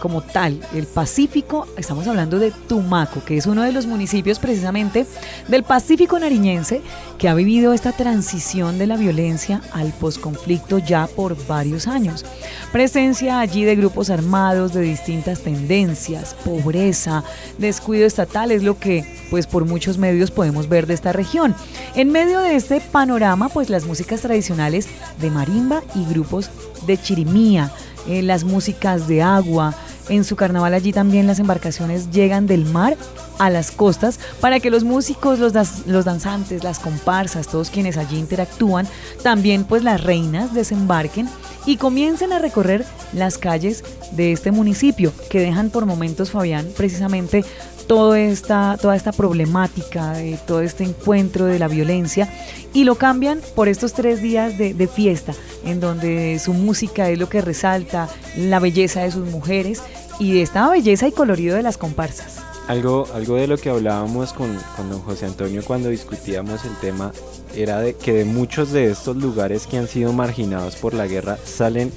como 0.00 0.22
tal, 0.22 0.60
el 0.74 0.86
Pacífico, 0.86 1.66
estamos 1.76 2.06
hablando 2.08 2.38
de 2.38 2.50
Tumaco, 2.50 3.24
que 3.24 3.36
es 3.36 3.46
uno 3.46 3.62
de 3.62 3.72
los 3.72 3.86
municipios 3.86 4.38
precisamente 4.38 5.06
del 5.48 5.62
Pacífico 5.62 6.18
nariñense 6.18 6.82
que 7.18 7.28
ha 7.28 7.34
vivido 7.34 7.72
esta 7.72 7.92
transición 7.92 8.78
de 8.78 8.86
la 8.86 8.96
violencia 8.96 9.60
al 9.72 9.92
posconflicto 9.92 10.78
ya 10.78 11.06
por 11.06 11.36
varios 11.46 11.86
años. 11.86 12.24
Presencia 12.72 13.40
allí 13.40 13.64
de 13.64 13.76
grupos 13.76 14.10
armados 14.10 14.72
de 14.72 14.82
distintas 14.82 15.40
tendencias, 15.40 16.34
pobreza, 16.44 17.24
descuido 17.58 18.06
estatal 18.06 18.50
es 18.50 18.62
lo 18.62 18.78
que 18.78 19.04
pues 19.30 19.46
por 19.46 19.64
muchos 19.64 19.98
medios 19.98 20.30
podemos 20.30 20.68
ver 20.68 20.86
de 20.86 20.94
esta 20.94 21.12
región. 21.12 21.54
En 21.94 22.10
medio 22.10 22.40
de 22.40 22.56
este 22.56 22.80
panorama 22.80 23.48
pues 23.48 23.70
las 23.70 23.84
músicas 23.84 24.20
tradicionales 24.20 24.88
de 25.20 25.30
marimba 25.30 25.82
y 25.94 26.04
grupos 26.06 26.50
de 26.86 27.00
chirimía, 27.00 27.72
eh, 28.06 28.22
las 28.22 28.44
músicas 28.44 29.08
de 29.08 29.22
agua, 29.22 29.74
en 30.08 30.24
su 30.24 30.36
carnaval 30.36 30.74
allí 30.74 30.92
también 30.92 31.26
las 31.26 31.38
embarcaciones 31.38 32.10
llegan 32.10 32.46
del 32.46 32.64
mar 32.64 32.96
a 33.38 33.50
las 33.50 33.70
costas 33.70 34.18
para 34.40 34.58
que 34.58 34.70
los 34.70 34.84
músicos, 34.84 35.38
los, 35.38 35.52
los 35.86 36.04
danzantes, 36.04 36.64
las 36.64 36.78
comparsas, 36.78 37.48
todos 37.48 37.70
quienes 37.70 37.96
allí 37.96 38.18
interactúan, 38.18 38.88
también 39.22 39.64
pues 39.64 39.84
las 39.84 40.02
reinas 40.02 40.54
desembarquen 40.54 41.28
y 41.66 41.76
comiencen 41.76 42.32
a 42.32 42.38
recorrer 42.38 42.84
las 43.12 43.38
calles 43.38 43.84
de 44.12 44.32
este 44.32 44.50
municipio 44.50 45.12
que 45.30 45.40
dejan 45.40 45.70
por 45.70 45.86
momentos, 45.86 46.30
Fabián, 46.30 46.66
precisamente 46.76 47.44
toda 47.88 48.20
esta, 48.20 48.76
toda 48.80 48.94
esta 48.94 49.10
problemática, 49.12 50.22
eh, 50.22 50.38
todo 50.46 50.60
este 50.60 50.84
encuentro 50.84 51.46
de 51.46 51.58
la 51.58 51.66
violencia 51.66 52.32
y 52.72 52.84
lo 52.84 52.94
cambian 52.94 53.40
por 53.56 53.66
estos 53.66 53.94
tres 53.94 54.22
días 54.22 54.58
de, 54.58 54.74
de 54.74 54.86
fiesta, 54.86 55.32
en 55.64 55.80
donde 55.80 56.38
su 56.38 56.52
música 56.52 57.08
es 57.10 57.18
lo 57.18 57.28
que 57.28 57.40
resalta 57.40 58.08
la 58.36 58.60
belleza 58.60 59.00
de 59.00 59.10
sus 59.10 59.26
mujeres 59.26 59.82
y 60.20 60.34
de 60.34 60.42
esta 60.42 60.68
belleza 60.68 61.08
y 61.08 61.12
colorido 61.12 61.56
de 61.56 61.62
las 61.62 61.78
comparsas. 61.78 62.36
Algo, 62.68 63.08
algo 63.14 63.36
de 63.36 63.46
lo 63.46 63.56
que 63.56 63.70
hablábamos 63.70 64.34
con, 64.34 64.54
con 64.76 64.90
don 64.90 65.00
José 65.00 65.24
Antonio 65.24 65.62
cuando 65.64 65.88
discutíamos 65.88 66.66
el 66.66 66.76
tema 66.76 67.12
era 67.56 67.80
de 67.80 67.94
que 67.94 68.12
de 68.12 68.24
muchos 68.26 68.70
de 68.72 68.90
estos 68.90 69.16
lugares 69.16 69.66
que 69.66 69.78
han 69.78 69.88
sido 69.88 70.12
marginados 70.12 70.76
por 70.76 70.92
la 70.92 71.06
guerra 71.06 71.38
salen 71.42 71.90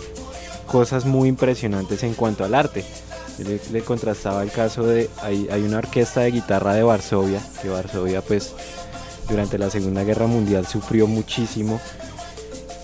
cosas 0.68 1.04
muy 1.04 1.28
impresionantes 1.28 2.04
en 2.04 2.14
cuanto 2.14 2.46
al 2.46 2.56
arte. 2.56 2.86
Le, 3.40 3.82
contrastaba 3.82 4.44
el 4.44 4.52
caso 4.52 4.84
de, 4.84 5.10
hay, 5.22 5.48
hay 5.52 5.64
una 5.64 5.80
orquesta 5.80 6.22
de 6.22 6.32
guitarra 6.32 6.74
de 6.74 6.84
Varsovia, 6.84 7.42
que 7.62 7.70
Varsovia 7.70 8.22
pues 8.22 8.54
durante 9.30 9.58
la 9.58 9.70
Segunda 9.70 10.04
Guerra 10.04 10.28
Mundial 10.28 10.68
sufrió 10.68 11.08
muchísimo 11.08 11.80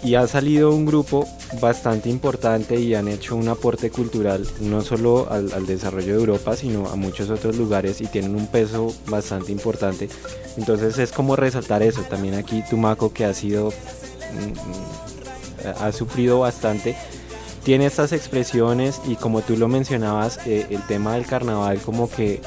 y 0.04 0.16
ha 0.16 0.28
salido 0.28 0.74
un 0.74 0.86
grupo 0.86 1.28
bastante 1.60 2.10
importante 2.10 2.80
y 2.80 2.94
han 2.94 3.08
hecho 3.08 3.36
un 3.36 3.48
aporte 3.50 3.90
cultural 3.90 4.46
no 4.62 4.82
solo 4.82 5.28
al, 5.30 5.52
al 5.54 5.66
desarrollo 5.66 6.14
de 6.14 6.20
Europa 6.20 6.56
sino 6.56 6.88
a 6.88 6.96
muchos 6.96 7.30
otros 7.30 7.58
lugares 7.58 8.00
y 8.02 8.06
tienen 8.06 8.36
un 8.36 8.48
peso 8.48 8.94
bastante 9.08 9.52
importante. 9.52 10.10
Entonces 10.56 10.98
es 10.98 11.12
como 11.12 11.36
resaltar 11.36 11.84
eso. 11.84 12.02
También 12.04 12.36
aquí 12.36 12.64
Tumaco 12.70 13.12
que 13.12 13.26
ha 13.26 13.34
sido 13.34 13.70
mm, 13.70 14.52
mm, 14.52 15.74
ha 15.80 15.92
sufrido 15.92 16.40
bastante 16.40 16.96
tiene 17.64 17.86
estas 17.86 18.12
expresiones 18.14 19.02
y 19.08 19.16
como 19.16 19.42
tú 19.42 19.58
lo 19.58 19.68
mencionabas 19.68 20.40
eh, 20.46 20.68
el 20.70 20.82
tema 20.88 21.16
del 21.16 21.26
carnaval 21.26 21.80
como 21.80 22.10
que 22.10 22.42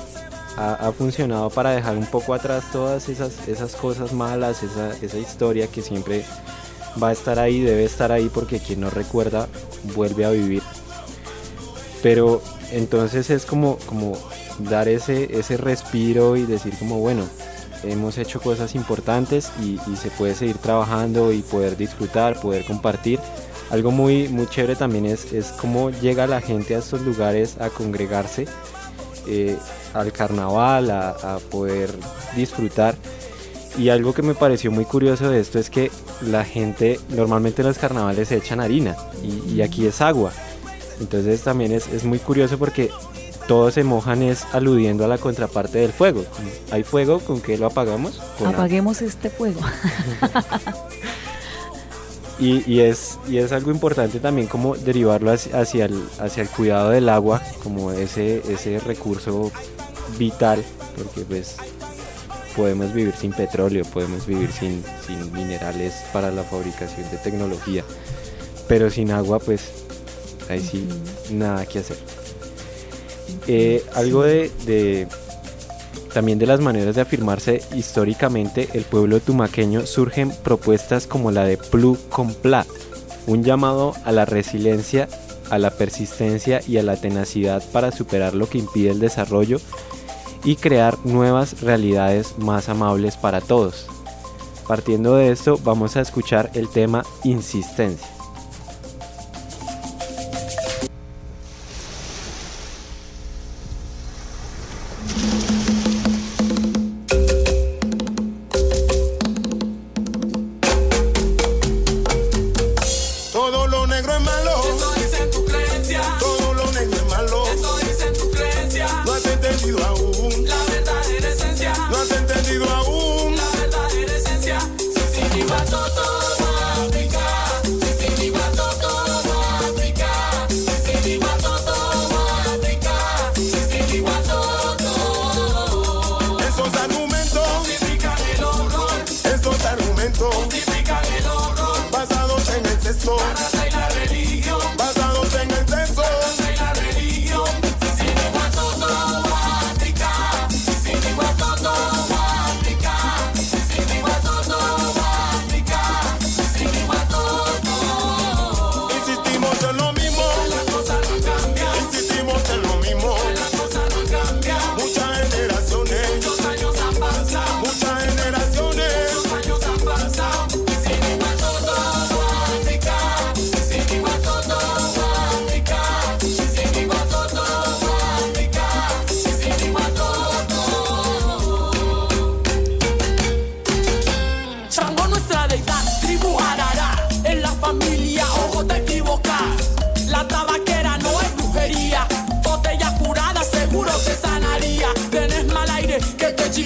ha, 0.57 0.92
funcionado 0.92 1.49
para 1.49 1.70
dejar 1.70 1.96
un 1.96 2.07
poco 2.07 2.35
atrás 2.35 2.64
todas 2.70 3.09
esas, 3.09 3.49
esas 3.49 3.75
cosas 3.77 4.12
malas 4.12 4.62
esa, 4.62 4.90
esa 5.01 5.18
historia 5.18 5.68
que 5.68 5.81
siempre 5.81 6.23
va 7.03 7.09
a 7.09 7.12
estar 7.12 7.38
ahí, 7.38 7.61
debe 7.61 7.85
estar 7.85 8.12
ahí 8.12 8.31
porque 8.33 8.59
quien 8.59 8.81
no 8.81 8.90
recuerda 8.90 9.49
vuelve 9.94 10.25
a 10.25 10.31
vivir. 10.31 10.62
Pero 12.03 12.42
entonces 12.73 13.31
es 13.31 13.44
como, 13.44 13.77
como 13.87 14.16
dar 14.59 14.88
ese, 14.88 15.38
ese 15.38 15.57
respiro 15.57 16.37
y 16.37 16.44
decir 16.44 16.77
como 16.79 16.99
bueno, 16.99 17.25
hemos 17.85 18.18
hecho 18.18 18.40
cosas 18.40 18.75
importantes 18.75 19.53
y 19.61 19.79
se 19.96 20.11
puede 20.11 20.35
seguir 20.35 20.59
trabajando 20.59 21.33
y 21.33 21.42
poder 21.42 21.77
disfrutar, 21.77 22.40
poder 22.40 22.64
compartir. 22.64 23.20
Algo 23.70 23.90
muy, 23.92 24.28
muy 24.28 24.46
chévere 24.48 24.74
también 24.76 25.06
es, 25.06 25.33
es 25.33 25.52
cómo 25.52 25.90
llega 25.90 26.26
la 26.26 26.40
gente 26.40 26.74
a 26.74 26.78
estos 26.78 27.02
lugares 27.02 27.56
a 27.61 27.70
congregarse 27.70 28.46
eh, 29.28 29.56
al 29.94 30.12
carnaval, 30.12 30.90
a, 30.90 31.38
poder 31.50 31.90
disfrutar. 32.35 32.96
Y 33.78 33.88
algo 33.88 34.12
que 34.12 34.22
me 34.22 34.35
pareció 34.35 34.70
muy 34.72 34.85
curioso 34.85 35.30
de 35.30 35.40
esto 35.40 35.59
es 35.59 35.70
que 35.70 35.90
la 36.22 36.44
gente, 36.44 36.98
normalmente 37.11 37.62
en 37.62 37.68
los 37.68 37.78
carnavales 37.78 38.28
se 38.28 38.37
echan 38.37 38.61
harina 38.61 38.96
y, 39.22 39.62
aquí 39.62 39.87
es 39.87 40.00
agua. 40.00 40.33
Entonces 41.00 41.42
también 41.42 41.72
es, 41.72 41.87
es 41.88 42.04
muy 42.04 42.18
curioso 42.18 42.59
porque 42.59 42.90
todos 43.46 43.74
se 43.74 43.85
mojan 43.85 44.22
es 44.22 44.44
aludiendo 44.52 45.04
a 45.04 45.09
la 45.09 45.18
contraparte 45.18 45.78
del 45.78 45.92
fuego. 45.92 46.24
¿Hay 46.70 46.83
fuego? 46.85 47.20
¿Con 47.20 47.40
qué 47.40 47.59
lo 47.59 47.66
apagamos? 47.66 48.20
Apaguemos 48.44 49.02
este 49.02 49.30
fuego. 49.30 49.61
Y, 52.40 52.64
y 52.70 52.81
es, 52.81 53.18
y 53.29 53.37
es 53.37 53.53
algo 53.53 53.70
importante 53.70 54.18
también 54.18 54.46
como 54.48 54.74
derivarlo 54.74 55.31
hacia, 55.31 55.61
hacia 55.61 55.85
el, 55.85 56.03
hacia 56.18 56.42
el 56.42 56.48
cuidado 56.48 56.90
del 56.90 57.09
agua, 57.11 57.42
como 57.62 57.92
ese, 57.92 58.42
ese 58.50 58.81
recurso 58.81 59.53
vital, 60.18 60.64
porque 60.96 61.20
pues 61.22 61.57
podemos 62.57 62.92
vivir 62.94 63.14
sin 63.14 63.33
petróleo, 63.33 63.85
podemos 63.85 64.26
vivir 64.26 64.50
sin, 64.53 64.83
sin 65.07 65.31
minerales 65.33 65.94
para 66.14 66.31
la 66.31 66.42
fabricación 66.42 67.11
de 67.11 67.18
tecnología, 67.18 67.85
pero 68.66 68.88
sin 68.90 69.11
agua 69.11 69.38
pues 69.38 69.70
ahí 70.48 70.61
sí 70.61 70.88
nada 71.31 71.66
que 71.66 71.81
hacer. 71.81 71.98
Eh, 73.46 73.85
algo 73.94 74.22
de, 74.22 74.50
de- 74.64 75.07
también 76.12 76.38
de 76.38 76.46
las 76.46 76.61
maneras 76.61 76.96
de 76.96 77.03
afirmarse 77.03 77.62
históricamente 77.75 78.68
el 78.75 78.85
pueblo 78.85 79.20
tumaqueño 79.20 79.87
surgen 79.87 80.33
propuestas 80.42 81.07
como 81.07 81.31
la 81.31 81.44
de 81.44 81.57
Plu 81.57 81.96
con 82.09 82.35
Pla, 82.35 82.66
un 83.27 83.44
llamado 83.44 83.94
a 84.05 84.12
la 84.12 84.25
resiliencia, 84.25 85.09
a 85.51 85.59
la 85.59 85.70
persistencia 85.70 86.61
y 86.66 86.79
a 86.79 86.83
la 86.83 86.96
tenacidad 86.96 87.62
para 87.73 87.92
superar 87.92 88.35
lo 88.35 88.49
que 88.49 88.59
impide 88.59 88.90
el 88.90 89.01
desarrollo 89.01 89.61
y 90.44 90.57
crear 90.57 90.99
nuevas 91.05 91.61
realidades 91.61 92.38
más 92.38 92.68
amables 92.68 93.16
para 93.16 93.40
todos. 93.40 93.87
Partiendo 94.66 95.16
de 95.16 95.31
esto 95.31 95.59
vamos 95.62 95.96
a 95.96 96.01
escuchar 96.01 96.51
el 96.55 96.68
tema 96.68 97.05
insistencia. 97.25 98.19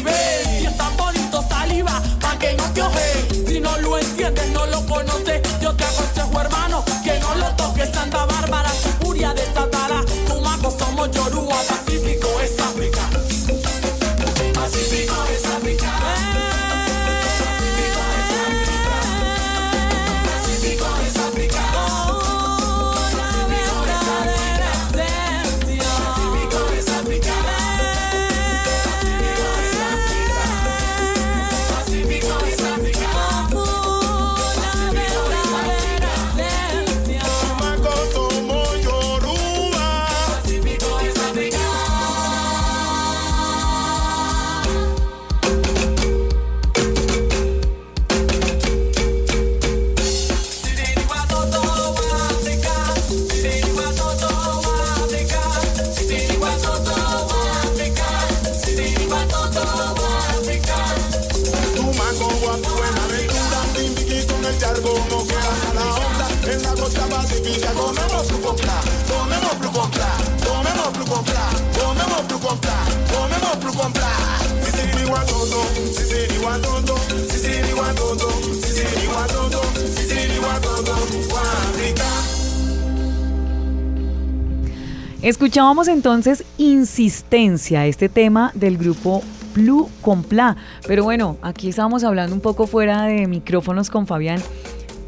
she. 0.03 0.43
Escuchábamos 85.25 85.89
entonces 85.89 86.45
Insistencia, 86.59 87.87
este 87.87 88.11
tema 88.11 88.51
del 88.53 88.77
grupo 88.77 89.22
Blue 89.55 89.89
Compla. 90.03 90.59
Pero 90.87 91.03
bueno, 91.03 91.39
aquí 91.41 91.70
estábamos 91.70 92.05
hablando 92.05 92.35
un 92.35 92.43
poco 92.43 92.66
fuera 92.66 93.05
de 93.05 93.27
micrófonos 93.27 93.89
con 93.89 94.07
Fabián. 94.07 94.43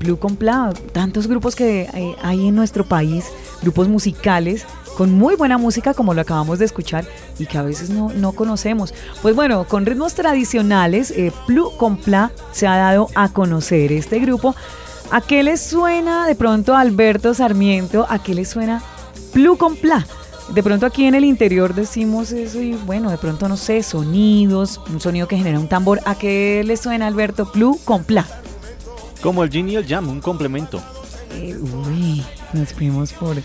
Blue 0.01 0.19
Compla, 0.19 0.73
tantos 0.93 1.27
grupos 1.27 1.55
que 1.55 1.83
eh, 1.93 2.17
hay 2.23 2.49
en 2.49 2.55
nuestro 2.55 2.89
país, 2.89 3.27
grupos 3.61 3.89
musicales 3.89 4.65
con 4.97 5.13
muy 5.13 5.37
buena 5.37 5.59
música 5.59 5.93
como 5.93 6.15
lo 6.15 6.23
acabamos 6.23 6.59
de 6.61 6.65
escuchar 6.65 7.05
y 7.39 7.45
que 7.45 7.59
a 7.59 7.63
veces 7.63 7.91
no, 7.91 8.11
no 8.15 8.33
conocemos. 8.33 8.95
Pues 9.21 9.37
bueno, 9.37 9.65
con 9.65 9.85
ritmos 9.85 10.15
tradicionales, 10.15 11.11
eh, 11.11 11.31
Blue 11.47 11.73
Compla 11.77 12.33
se 12.53 12.67
ha 12.67 12.77
dado 12.79 13.09
a 13.17 13.29
conocer 13.29 13.93
este 13.93 14.19
grupo. 14.21 14.57
¿A 15.11 15.21
qué 15.21 15.43
les 15.43 15.61
suena 15.61 16.27
de 16.27 16.37
pronto 16.37 16.75
Alberto 16.75 17.35
Sarmiento? 17.35 18.07
¿A 18.09 18.19
qué 18.19 18.33
les 18.33 18.49
suena 18.49 18.83
Plu 19.37 19.59
con 19.59 19.77
Pla. 19.77 20.07
De 20.55 20.63
pronto 20.63 20.87
aquí 20.87 21.05
en 21.05 21.15
el 21.15 21.23
interior 21.23 21.75
decimos 21.75 22.33
eso 22.33 22.59
y 22.63 22.73
bueno, 22.73 23.11
de 23.11 23.19
pronto 23.19 23.51
no 23.51 23.59
sé, 23.59 23.83
sonidos, 23.83 24.81
un 24.89 24.99
sonido 24.99 25.29
que 25.29 25.37
genera 25.37 25.61
un 25.61 25.69
tambor. 25.69 26.01
¿A 26.07 26.15
qué 26.15 26.63
le 26.65 26.75
suena 26.79 27.07
Alberto? 27.07 27.53
Plu 27.53 27.79
con 27.85 28.03
Pla. 28.03 28.27
Como 29.21 29.45
el 29.45 29.51
Yin 29.51 29.69
y 29.69 29.77
el 29.77 29.87
Jam, 29.87 30.09
un 30.09 30.23
complemento. 30.23 30.81
Eh, 31.35 31.55
uy, 31.55 32.25
nos 32.55 32.73
fuimos 32.73 33.13
por... 33.13 33.37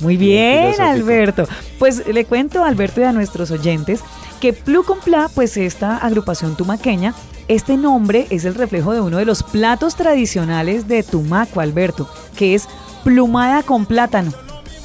Muy 0.00 0.18
bien. 0.18 0.78
Alberto. 0.78 1.48
Pues 1.78 2.06
le 2.06 2.26
cuento, 2.26 2.62
Alberto, 2.62 3.00
y 3.00 3.04
a 3.04 3.12
nuestros 3.12 3.50
oyentes 3.50 4.00
que 4.42 4.52
Plu 4.52 4.84
con 4.84 5.00
Pla, 5.00 5.30
pues 5.34 5.56
esta 5.56 5.96
agrupación 5.96 6.54
tumaqueña, 6.54 7.14
este 7.48 7.78
nombre 7.78 8.26
es 8.28 8.44
el 8.44 8.56
reflejo 8.56 8.92
de 8.92 9.00
uno 9.00 9.16
de 9.16 9.24
los 9.24 9.42
platos 9.42 9.94
tradicionales 9.96 10.86
de 10.86 11.02
Tumaco, 11.02 11.60
Alberto, 11.60 12.10
que 12.36 12.54
es 12.54 12.68
plumada 13.04 13.62
con 13.62 13.86
plátano. 13.86 14.34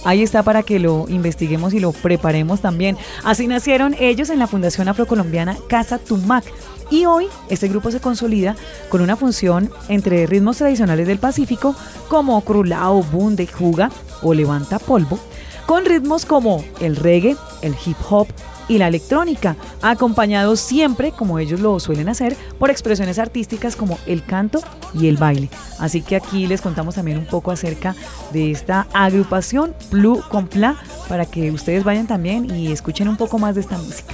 Ahí 0.05 0.21
está 0.21 0.43
para 0.43 0.63
que 0.63 0.79
lo 0.79 1.05
investiguemos 1.09 1.73
y 1.73 1.79
lo 1.79 1.91
preparemos 1.91 2.61
también. 2.61 2.95
Así 3.23 3.47
nacieron 3.47 3.95
ellos 3.99 4.29
en 4.29 4.39
la 4.39 4.47
Fundación 4.47 4.87
Afrocolombiana 4.87 5.57
Casa 5.67 5.97
Tumac. 5.97 6.45
Y 6.91 7.05
hoy 7.05 7.25
este 7.49 7.67
grupo 7.67 7.89
se 7.89 7.99
consolida 7.99 8.55
con 8.89 9.01
una 9.01 9.15
función 9.15 9.71
entre 9.89 10.27
ritmos 10.27 10.57
tradicionales 10.57 11.07
del 11.07 11.17
Pacífico 11.17 11.75
como 12.07 12.39
crulao, 12.41 13.01
bunde, 13.01 13.47
juga 13.47 13.89
o 14.21 14.35
levanta 14.35 14.77
polvo, 14.77 15.19
con 15.65 15.83
ritmos 15.83 16.25
como 16.25 16.63
el 16.79 16.95
reggae, 16.95 17.35
el 17.63 17.75
hip 17.85 17.97
hop 18.07 18.27
y 18.67 18.77
la 18.77 18.87
electrónica, 18.87 19.55
acompañados 19.81 20.59
siempre, 20.59 21.11
como 21.11 21.39
ellos 21.39 21.59
lo 21.59 21.79
suelen 21.79 22.09
hacer, 22.09 22.35
por 22.59 22.69
expresiones 22.69 23.19
artísticas 23.19 23.75
como 23.75 23.97
el 24.05 24.23
canto 24.23 24.61
y 24.93 25.07
el 25.07 25.17
baile. 25.17 25.49
Así 25.79 26.01
que 26.01 26.15
aquí 26.15 26.47
les 26.47 26.61
contamos 26.61 26.95
también 26.95 27.17
un 27.17 27.25
poco 27.25 27.51
acerca 27.51 27.95
de 28.31 28.51
esta 28.51 28.87
agrupación 28.93 29.75
Plu 29.89 30.21
con 30.29 30.47
Pla 30.47 30.75
para 31.07 31.25
que 31.25 31.51
ustedes 31.51 31.83
vayan 31.83 32.07
también 32.07 32.53
y 32.53 32.71
escuchen 32.71 33.07
un 33.07 33.17
poco 33.17 33.37
más 33.39 33.55
de 33.55 33.61
esta 33.61 33.77
música. 33.77 34.13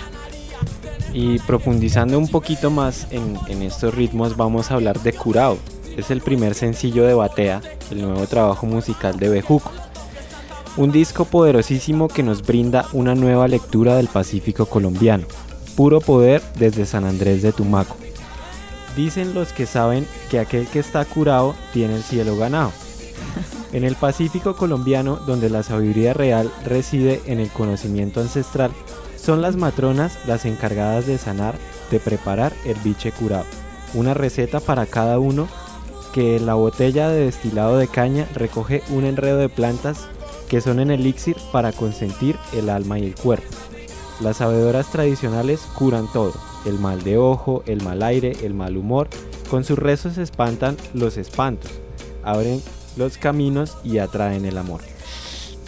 Y 1.14 1.39
profundizando 1.39 2.18
un 2.18 2.28
poquito 2.28 2.72
más 2.72 3.08
en, 3.12 3.38
en 3.47 3.62
estos 3.64 3.93
ritmos, 3.93 4.38
vamos 4.38 4.72
a 4.72 4.76
hablar 4.76 4.99
de 5.02 5.12
Curao. 5.12 5.58
Es 5.97 6.10
el 6.10 6.22
primer 6.22 6.56
sencillo 6.56 7.06
de 7.06 7.14
Batea, 7.14 7.62
el 7.91 8.02
nuevo 8.02 8.26
trabajo 8.28 8.66
musical 8.66 9.20
de 9.20 9.28
Bejuco. 9.28 9.72
Un 10.78 10.93
disco 10.93 11.26
poderosísimo 11.26 12.07
que 12.07 12.24
nos 12.24 12.43
brinda 12.43 12.86
una 12.93 13.13
nueva 13.13 13.49
lectura 13.49 13.97
del 13.97 14.07
Pacífico 14.07 14.65
colombiano. 14.65 15.26
Puro 15.76 15.99
poder 15.99 16.41
desde 16.57 16.86
San 16.86 17.03
Andrés 17.03 17.41
de 17.41 17.51
Tumaco. 17.51 17.97
Dicen 18.95 19.34
los 19.34 19.51
que 19.51 19.65
saben 19.65 20.07
que 20.30 20.39
aquel 20.39 20.67
que 20.67 20.80
está 20.80 21.03
curado 21.03 21.55
tiene 21.74 21.95
el 21.95 22.03
cielo 22.03 22.38
ganado. 22.38 22.72
En 23.74 23.86
el 23.86 23.95
Pacífico 23.95 24.57
colombiano, 24.57 25.15
donde 25.15 25.49
la 25.49 25.63
sabiduría 25.63 26.13
real 26.13 26.51
reside 26.65 27.22
en 27.26 27.39
el 27.39 27.49
conocimiento 27.49 28.19
ancestral, 28.19 28.72
son 29.15 29.41
las 29.41 29.55
matronas 29.55 30.17
las 30.28 30.43
encargadas 30.43 31.07
de 31.07 31.17
sanar, 31.17 31.55
de 31.89 32.01
preparar 32.01 32.51
el 32.65 32.76
biche 32.84 33.13
curado. 33.13 33.45
Una 33.93 34.13
receta 34.13 34.59
para 34.59 34.86
cada 34.88 35.19
uno 35.19 35.47
que 36.13 36.36
en 36.36 36.45
la 36.45 36.55
botella 36.55 37.07
de 37.07 37.26
destilado 37.26 37.78
de 37.78 37.88
caña 37.88 38.28
recoge 38.36 38.84
un 38.89 39.05
enredo 39.05 39.38
de 39.38 39.47
plantas 39.47 40.09
que 40.52 40.60
son 40.60 40.82
en 40.82 40.91
elixir 40.91 41.38
para 41.54 41.72
consentir 41.72 42.36
el 42.52 42.70
alma 42.70 42.99
y 42.99 43.06
el 43.06 43.16
cuerpo. 43.16 43.47
Las 44.20 44.38
sabedoras 44.38 44.91
tradicionales 44.91 45.62
curan 45.62 46.12
todo, 46.12 46.34
el 46.66 46.78
mal 46.78 47.02
de 47.04 47.18
ojo, 47.18 47.64
el 47.68 47.82
mal 47.82 48.04
aire, 48.04 48.34
el 48.43 48.54
mal 48.54 48.76
humor, 48.76 49.08
con 49.49 49.64
sus 49.64 49.80
rezos 49.80 50.18
espantan 50.18 50.76
los 50.93 51.16
espantos, 51.16 51.72
abren 52.22 52.62
los 52.97 53.18
caminos 53.18 53.78
y 53.86 53.99
atraen 53.99 54.43
el 54.43 54.58
amor. 54.58 54.82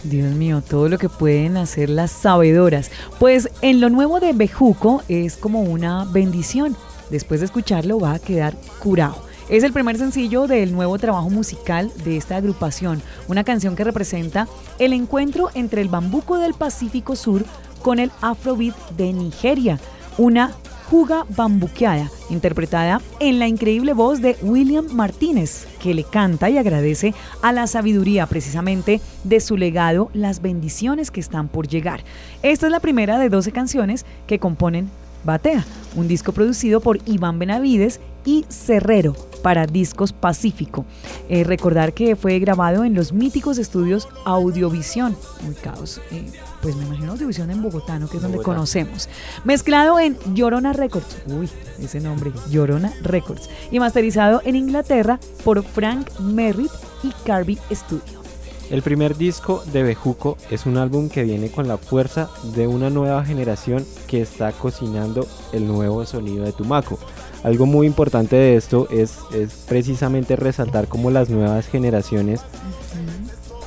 Dios 0.02 0.34
mío, 0.34 0.62
todo 0.62 0.90
lo 0.90 0.98
que 0.98 1.08
pueden 1.08 1.56
hacer 1.56 1.88
las 1.88 2.10
sabedoras. 2.10 2.90
Pues 3.18 3.48
en 3.62 3.80
lo 3.80 3.88
nuevo 3.88 4.20
de 4.20 4.34
Bejuco 4.34 5.02
es 5.08 5.38
como 5.38 5.62
una 5.62 6.04
bendición. 6.04 6.76
Después 7.08 7.40
de 7.40 7.46
escucharlo 7.46 7.98
va 7.98 8.12
a 8.12 8.18
quedar 8.18 8.54
curado. 8.80 9.16
Es 9.48 9.62
el 9.62 9.74
primer 9.74 9.98
sencillo 9.98 10.46
del 10.46 10.72
nuevo 10.72 10.98
trabajo 10.98 11.28
musical 11.28 11.92
de 12.02 12.16
esta 12.16 12.36
agrupación, 12.36 13.02
una 13.28 13.44
canción 13.44 13.76
que 13.76 13.84
representa 13.84 14.48
el 14.78 14.94
encuentro 14.94 15.50
entre 15.54 15.82
el 15.82 15.88
bambuco 15.88 16.38
del 16.38 16.54
Pacífico 16.54 17.14
Sur 17.14 17.44
con 17.82 17.98
el 17.98 18.10
afrobeat 18.22 18.74
de 18.96 19.12
Nigeria, 19.12 19.78
una 20.16 20.52
juga 20.88 21.26
bambuqueada, 21.28 22.10
interpretada 22.30 23.02
en 23.20 23.38
la 23.38 23.46
increíble 23.46 23.92
voz 23.92 24.22
de 24.22 24.38
William 24.40 24.86
Martínez, 24.90 25.66
que 25.82 25.92
le 25.92 26.04
canta 26.04 26.48
y 26.48 26.56
agradece 26.56 27.12
a 27.42 27.52
la 27.52 27.66
sabiduría 27.66 28.26
precisamente 28.26 29.02
de 29.24 29.40
su 29.40 29.58
legado 29.58 30.10
las 30.14 30.40
bendiciones 30.40 31.10
que 31.10 31.20
están 31.20 31.48
por 31.48 31.68
llegar. 31.68 32.02
Esta 32.42 32.66
es 32.66 32.72
la 32.72 32.80
primera 32.80 33.18
de 33.18 33.28
12 33.28 33.52
canciones 33.52 34.06
que 34.26 34.38
componen 34.38 34.90
Batea, 35.24 35.64
un 35.96 36.08
disco 36.08 36.32
producido 36.32 36.80
por 36.80 36.98
Iván 37.06 37.38
Benavides 37.38 38.00
y 38.24 38.44
Cerrero 38.48 39.14
para 39.42 39.66
Discos 39.66 40.12
Pacífico. 40.12 40.86
Eh, 41.28 41.44
recordar 41.44 41.92
que 41.92 42.16
fue 42.16 42.38
grabado 42.38 42.84
en 42.84 42.94
los 42.94 43.12
míticos 43.12 43.58
estudios 43.58 44.08
Audiovisión, 44.24 45.16
ubicados, 45.46 46.00
eh, 46.10 46.32
pues 46.62 46.76
me 46.76 46.84
imagino 46.84 47.12
Audiovisión 47.12 47.50
en 47.50 47.62
Bogotá, 47.62 47.98
¿no? 47.98 48.08
que 48.08 48.16
es 48.16 48.22
donde 48.22 48.38
Bogotá. 48.38 48.54
conocemos. 48.54 49.08
Mezclado 49.44 49.98
en 50.00 50.16
Llorona 50.34 50.72
Records, 50.72 51.18
uy, 51.26 51.48
ese 51.78 52.00
nombre, 52.00 52.32
Llorona 52.50 52.94
Records, 53.02 53.50
y 53.70 53.78
masterizado 53.78 54.40
en 54.44 54.56
Inglaterra 54.56 55.20
por 55.44 55.62
Frank 55.62 56.08
Merritt 56.20 56.72
y 57.02 57.12
Carby 57.26 57.58
Studio. 57.70 58.23
El 58.70 58.82
primer 58.82 59.16
disco 59.16 59.62
de 59.72 59.82
Bejuco 59.82 60.38
es 60.50 60.64
un 60.64 60.78
álbum 60.78 61.08
que 61.08 61.22
viene 61.22 61.50
con 61.50 61.68
la 61.68 61.76
fuerza 61.76 62.30
de 62.54 62.66
una 62.66 62.88
nueva 62.88 63.24
generación 63.24 63.84
que 64.06 64.22
está 64.22 64.52
cocinando 64.52 65.26
el 65.52 65.68
nuevo 65.68 66.04
sonido 66.06 66.44
de 66.44 66.52
Tumaco. 66.52 66.98
Algo 67.42 67.66
muy 67.66 67.86
importante 67.86 68.36
de 68.36 68.56
esto 68.56 68.88
es, 68.90 69.18
es 69.34 69.64
precisamente 69.68 70.34
resaltar 70.34 70.88
cómo 70.88 71.10
las 71.10 71.28
nuevas 71.28 71.66
generaciones 71.66 72.40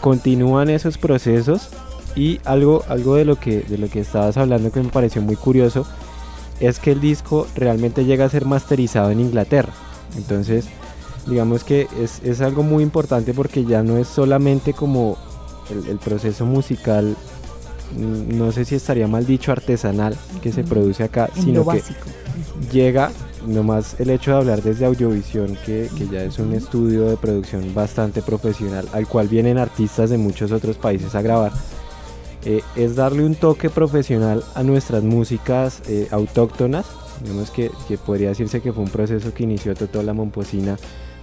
continúan 0.02 0.70
esos 0.70 0.98
procesos 0.98 1.70
y 2.16 2.40
algo, 2.44 2.84
algo 2.90 3.16
de, 3.16 3.26
lo 3.26 3.40
que, 3.40 3.62
de 3.62 3.78
lo 3.78 3.90
que 3.90 4.00
estabas 4.00 4.36
hablando 4.38 4.72
que 4.72 4.82
me 4.82 4.90
pareció 4.90 5.22
muy 5.22 5.36
curioso 5.36 5.86
es 6.60 6.80
que 6.80 6.92
el 6.92 7.02
disco 7.02 7.48
realmente 7.56 8.04
llega 8.04 8.26
a 8.26 8.30
ser 8.30 8.46
masterizado 8.46 9.12
en 9.12 9.20
Inglaterra. 9.20 9.74
Entonces, 10.18 10.68
digamos 11.28 11.64
que 11.64 11.88
es, 12.02 12.22
es 12.24 12.42
algo 12.42 12.64
muy 12.64 12.84
importante 12.84 13.34
porque 13.34 13.66
ya 13.66 13.84
no 13.84 13.98
es 13.98 14.08
solamente 14.08 14.74
como 14.74 15.18
el, 15.70 15.88
el 15.88 15.98
proceso 15.98 16.46
musical, 16.46 17.16
mm, 17.98 18.38
no 18.38 18.52
sé 18.52 18.66
si 18.66 18.76
estaría 18.76 19.08
mal 19.08 19.26
dicho 19.26 19.52
artesanal, 19.52 20.16
que 20.42 20.52
se 20.52 20.64
produce 20.64 21.04
acá, 21.04 21.30
En 21.36 21.44
sino 21.44 21.68
que 21.68 21.82
llega 22.72 23.12
nomás 23.46 24.00
el 24.00 24.10
hecho 24.10 24.32
de 24.32 24.38
hablar 24.38 24.62
desde 24.62 24.86
Audiovisión, 24.86 25.58
que, 25.66 25.90
que 25.98 26.08
ya 26.08 26.24
es 26.24 26.40
un 26.40 26.54
estudio 26.54 27.06
de 27.06 27.18
producción 27.18 27.74
bastante 27.74 28.22
profesional, 28.22 28.88
al 28.94 29.08
cual 29.08 29.28
vienen 29.28 29.58
artistas 29.58 30.10
de 30.10 30.18
muchos 30.18 30.52
otros 30.52 30.78
países 30.78 31.16
a 31.16 31.22
grabar, 31.22 31.52
eh, 32.46 32.62
es 32.76 32.96
darle 32.96 33.26
un 33.26 33.36
toque 33.36 33.70
profesional 33.70 34.44
a 34.56 34.64
nuestras 34.64 35.04
músicas 35.04 35.82
eh, 35.88 36.08
autóctonas. 36.12 36.86
Vemos 37.26 37.50
que, 37.50 37.72
que 37.88 37.98
podría 37.98 38.30
decirse 38.30 38.62
que 38.62 38.72
fue 38.72 38.84
un 38.84 38.90
proceso 38.90 39.34
que 39.34 39.44
inició 39.44 39.76
Totó 39.76 40.04
la 40.04 40.14
Momposina, 40.14 40.78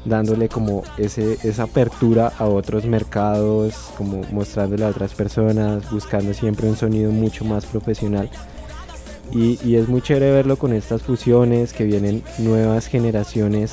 dándole 0.04 0.48
como 0.48 0.82
ese, 0.98 1.38
esa 1.42 1.64
apertura 1.64 2.32
a 2.38 2.46
otros 2.46 2.84
mercados, 2.84 3.90
como 3.96 4.22
mostrándole 4.32 4.84
a 4.84 4.88
otras 4.88 5.14
personas, 5.14 5.90
buscando 5.90 6.34
siempre 6.34 6.68
un 6.68 6.76
sonido 6.76 7.10
mucho 7.10 7.44
más 7.44 7.66
profesional. 7.66 8.30
Y, 9.32 9.58
y 9.64 9.76
es 9.76 9.88
muy 9.88 10.02
chévere 10.02 10.30
verlo 10.30 10.56
con 10.56 10.72
estas 10.72 11.02
fusiones 11.02 11.72
que 11.72 11.84
vienen 11.84 12.22
nuevas 12.38 12.86
generaciones 12.86 13.72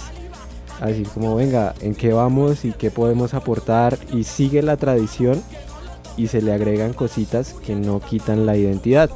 a 0.82 0.88
decir 0.88 1.08
como 1.08 1.36
venga, 1.36 1.76
en 1.82 1.94
qué 1.94 2.12
vamos 2.12 2.66
y 2.66 2.72
qué 2.72 2.90
podemos 2.90 3.34
aportar 3.36 3.98
y 4.12 4.24
sigue 4.24 4.64
la 4.64 4.78
tradición 4.78 5.42
y 6.18 6.28
se 6.28 6.42
le 6.42 6.54
agregan 6.54 6.94
cositas 6.94 7.54
que 7.54 7.76
no 7.76 8.00
quitan 8.00 8.46
la 8.46 8.58
identidad. 8.58 9.10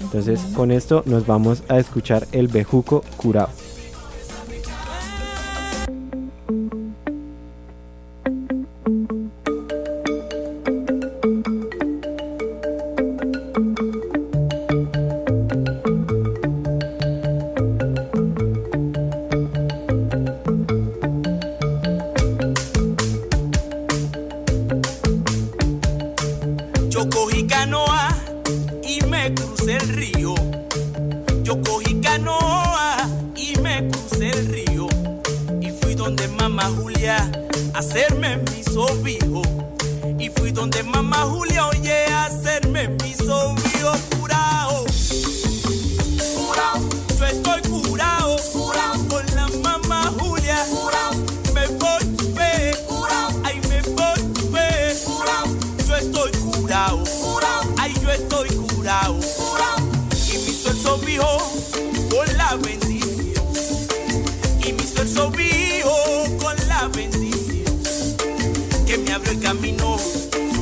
Entonces 0.00 0.40
con 0.56 0.70
esto 0.70 1.02
nos 1.04 1.26
vamos 1.26 1.62
a 1.68 1.78
escuchar 1.78 2.26
el 2.32 2.48
bejuco 2.48 3.04
curado. 3.18 3.50
Bendición. 62.56 63.32
Y 64.64 64.72
me 64.72 64.82
hizo 64.82 65.02
el 65.02 65.08
sobijo 65.08 65.94
con 66.40 66.56
la 66.68 66.88
bendición. 66.88 67.64
Que 68.86 68.98
me 68.98 69.12
abrió 69.12 69.32
el 69.32 69.40
camino 69.40 69.96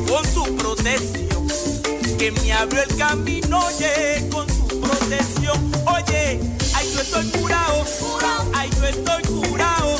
con 0.08 0.24
su 0.32 0.44
protección, 0.56 1.46
que 2.18 2.30
me 2.32 2.52
abrió 2.52 2.82
el 2.82 2.96
camino, 2.96 3.60
oye, 3.66 4.26
con 4.30 4.46
su 4.48 4.66
protección, 4.80 5.70
oye, 5.86 6.40
ay 6.74 6.90
yo 6.94 7.00
estoy 7.00 7.26
curado, 7.30 7.84
ay 8.54 8.70
yo 8.78 8.86
estoy 8.86 9.22
curado, 9.22 9.97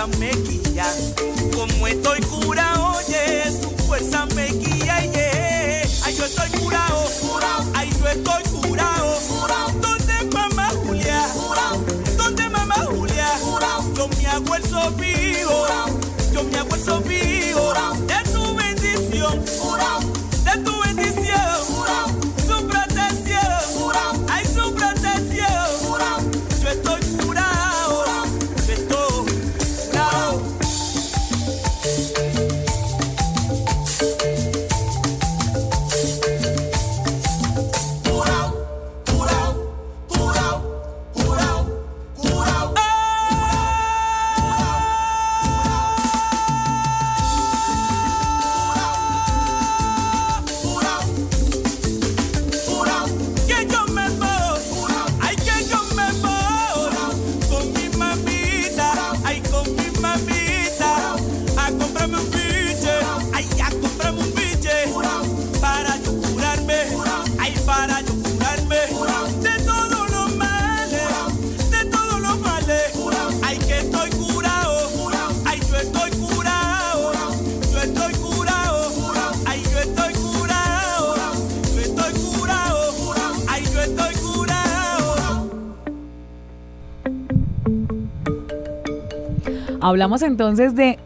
fuerza 0.00 0.18
me 0.18 0.30
guía. 0.30 0.86
Como 1.54 1.86
estoy 1.86 2.20
curado, 2.20 2.96
oye, 2.96 3.44
su 3.60 3.70
fuerza 3.84 4.26
me 4.34 4.46
guía. 4.46 5.00
Yeah. 5.00 5.82
Ay, 6.04 6.14
yo 6.16 6.24
estoy 6.24 6.50
curado, 6.60 7.04
ay, 7.74 7.90
yo 7.98 8.08
estoy 8.08 8.42
curado. 8.44 9.18
¿Dónde 9.80 10.36
mamá 10.36 10.70
Julia? 10.84 11.26
¿Dónde 12.16 12.48
mamá 12.48 12.76
Julia? 12.86 13.26
Yo 13.94 14.08
me 14.08 14.26
hago 14.26 14.54
el 14.54 14.64
sobijo, 14.64 15.66
yo 16.32 16.44
me 16.44 16.58
hago 16.58 16.74
el 16.74 16.82
sobijo 16.82 17.72
de 18.06 18.32
tu 18.32 18.54
bendición, 18.54 19.44
de 19.44 20.19
Hablamos 89.90 90.22
entonces 90.22 90.76
de 90.76 91.00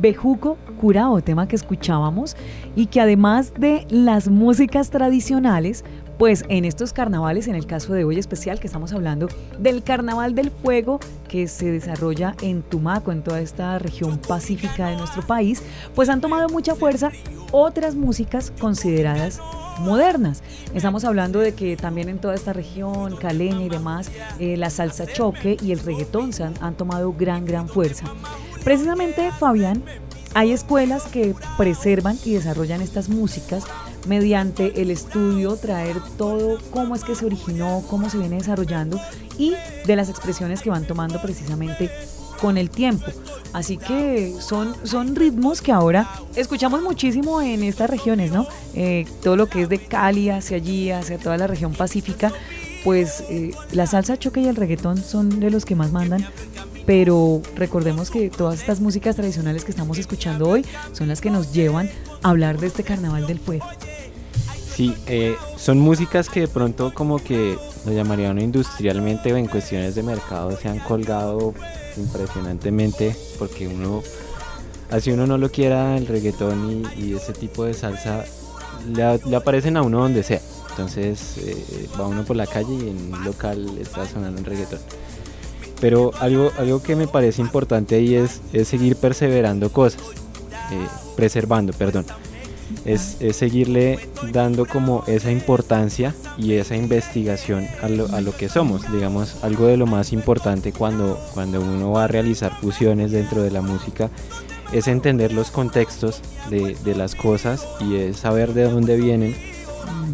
Bejuco 0.00 0.56
Curao, 0.80 1.20
tema 1.22 1.48
que 1.48 1.56
escuchábamos 1.56 2.36
y 2.76 2.86
que 2.86 3.00
además 3.00 3.52
de 3.58 3.84
las 3.90 4.28
músicas 4.28 4.90
tradicionales, 4.90 5.84
pues 6.22 6.44
en 6.48 6.64
estos 6.64 6.92
carnavales, 6.92 7.48
en 7.48 7.56
el 7.56 7.66
caso 7.66 7.94
de 7.94 8.04
hoy 8.04 8.16
especial 8.16 8.60
que 8.60 8.68
estamos 8.68 8.92
hablando 8.92 9.26
del 9.58 9.82
Carnaval 9.82 10.36
del 10.36 10.52
Fuego 10.52 11.00
que 11.26 11.48
se 11.48 11.72
desarrolla 11.72 12.36
en 12.42 12.62
Tumaco, 12.62 13.10
en 13.10 13.24
toda 13.24 13.40
esta 13.40 13.76
región 13.80 14.18
pacífica 14.18 14.86
de 14.86 14.94
nuestro 14.94 15.26
país, 15.26 15.64
pues 15.96 16.08
han 16.08 16.20
tomado 16.20 16.48
mucha 16.48 16.76
fuerza 16.76 17.10
otras 17.50 17.96
músicas 17.96 18.52
consideradas 18.60 19.40
modernas. 19.80 20.44
Estamos 20.74 21.04
hablando 21.04 21.40
de 21.40 21.54
que 21.54 21.76
también 21.76 22.08
en 22.08 22.20
toda 22.20 22.36
esta 22.36 22.52
región, 22.52 23.16
caleña 23.16 23.64
y 23.64 23.68
demás, 23.68 24.08
eh, 24.38 24.56
la 24.56 24.70
salsa 24.70 25.08
choque 25.08 25.56
y 25.60 25.72
el 25.72 25.80
reggaetón 25.80 26.32
se 26.32 26.44
han, 26.44 26.54
han 26.60 26.76
tomado 26.76 27.12
gran, 27.12 27.46
gran 27.46 27.68
fuerza. 27.68 28.04
Precisamente, 28.62 29.32
Fabián, 29.40 29.82
hay 30.34 30.52
escuelas 30.52 31.02
que 31.02 31.34
preservan 31.58 32.16
y 32.24 32.34
desarrollan 32.34 32.80
estas 32.80 33.08
músicas 33.08 33.64
mediante 34.06 34.82
el 34.82 34.90
estudio, 34.90 35.56
traer 35.56 35.96
todo 36.18 36.58
cómo 36.70 36.94
es 36.94 37.04
que 37.04 37.14
se 37.14 37.26
originó, 37.26 37.82
cómo 37.88 38.10
se 38.10 38.18
viene 38.18 38.36
desarrollando 38.36 39.00
y 39.38 39.54
de 39.86 39.96
las 39.96 40.08
expresiones 40.08 40.62
que 40.62 40.70
van 40.70 40.86
tomando 40.86 41.20
precisamente 41.20 41.90
con 42.40 42.58
el 42.58 42.70
tiempo. 42.70 43.06
Así 43.52 43.76
que 43.76 44.34
son, 44.40 44.74
son 44.84 45.14
ritmos 45.14 45.62
que 45.62 45.70
ahora 45.70 46.10
escuchamos 46.34 46.82
muchísimo 46.82 47.40
en 47.40 47.62
estas 47.62 47.88
regiones, 47.88 48.32
¿no? 48.32 48.46
Eh, 48.74 49.06
todo 49.22 49.36
lo 49.36 49.46
que 49.46 49.62
es 49.62 49.68
de 49.68 49.78
Cali 49.78 50.30
hacia 50.30 50.56
allí, 50.56 50.90
hacia 50.90 51.18
toda 51.18 51.38
la 51.38 51.46
región 51.46 51.72
pacífica, 51.72 52.32
pues 52.82 53.22
eh, 53.28 53.52
la 53.70 53.86
salsa 53.86 54.18
choque 54.18 54.40
y 54.40 54.48
el 54.48 54.56
reggaetón 54.56 54.98
son 54.98 55.38
de 55.38 55.50
los 55.50 55.64
que 55.64 55.76
más 55.76 55.92
mandan. 55.92 56.26
Pero 56.84 57.42
recordemos 57.54 58.10
que 58.10 58.28
todas 58.28 58.58
estas 58.58 58.80
músicas 58.80 59.14
tradicionales 59.14 59.64
que 59.64 59.70
estamos 59.70 59.98
escuchando 59.98 60.48
hoy 60.48 60.64
son 60.92 61.06
las 61.06 61.20
que 61.20 61.30
nos 61.30 61.52
llevan 61.52 61.88
a 62.22 62.30
hablar 62.30 62.58
de 62.58 62.66
este 62.66 62.82
carnaval 62.82 63.26
del 63.28 63.38
fuego. 63.38 63.66
Sí, 64.74 64.94
eh, 65.06 65.36
son 65.56 65.78
músicas 65.80 66.30
que 66.30 66.40
de 66.40 66.48
pronto 66.48 66.94
como 66.94 67.18
que 67.18 67.58
lo 67.84 67.92
llamarían 67.92 68.40
industrialmente 68.40 69.30
o 69.32 69.36
en 69.36 69.46
cuestiones 69.46 69.94
de 69.94 70.02
mercado 70.02 70.56
se 70.56 70.68
han 70.68 70.78
colgado 70.78 71.52
impresionantemente 71.98 73.14
porque 73.38 73.68
uno, 73.68 74.02
así 74.90 75.10
uno 75.10 75.26
no 75.26 75.36
lo 75.36 75.50
quiera, 75.50 75.98
el 75.98 76.06
reggaetón 76.06 76.90
y, 76.96 77.12
ese 77.12 77.34
tipo 77.34 77.64
de 77.64 77.74
salsa 77.74 78.24
le 78.94 79.36
aparecen 79.36 79.76
a 79.76 79.82
uno 79.82 80.00
donde 80.00 80.22
sea. 80.22 80.40
Entonces 80.70 81.36
eh, 81.38 81.88
va 82.00 82.06
uno 82.06 82.24
por 82.24 82.36
la 82.36 82.46
calle 82.46 82.72
y 82.72 82.88
en 82.88 83.12
un 83.12 83.24
local 83.24 83.76
está 83.78 84.06
sonando 84.06 84.40
un 84.40 84.46
reggaetón. 84.46 84.80
Pero 85.82 86.12
algo, 86.18 86.50
algo 86.56 86.82
que 86.82 86.96
me 86.96 87.06
parece 87.06 87.42
importante 87.42 87.96
ahí 87.96 88.14
es, 88.14 88.40
es 88.54 88.68
seguir 88.68 88.96
perseverando 88.96 89.70
cosas, 89.70 90.00
eh, 90.70 90.86
preservando, 91.14 91.74
perdón. 91.74 92.06
Es, 92.84 93.16
es 93.20 93.36
seguirle 93.36 93.98
dando 94.32 94.66
como 94.66 95.04
esa 95.06 95.30
importancia 95.30 96.14
y 96.36 96.54
esa 96.54 96.76
investigación 96.76 97.66
a 97.82 97.88
lo, 97.88 98.06
a 98.14 98.20
lo 98.20 98.36
que 98.36 98.48
somos. 98.48 98.90
Digamos, 98.92 99.42
algo 99.44 99.66
de 99.66 99.76
lo 99.76 99.86
más 99.86 100.12
importante 100.12 100.72
cuando, 100.72 101.18
cuando 101.34 101.60
uno 101.60 101.92
va 101.92 102.04
a 102.04 102.08
realizar 102.08 102.58
fusiones 102.60 103.10
dentro 103.12 103.42
de 103.42 103.50
la 103.50 103.62
música 103.62 104.10
es 104.72 104.88
entender 104.88 105.32
los 105.32 105.50
contextos 105.50 106.22
de, 106.48 106.74
de 106.82 106.94
las 106.94 107.14
cosas 107.14 107.66
y 107.80 107.96
es 107.96 108.16
saber 108.16 108.54
de 108.54 108.64
dónde 108.64 108.96
vienen 108.96 109.36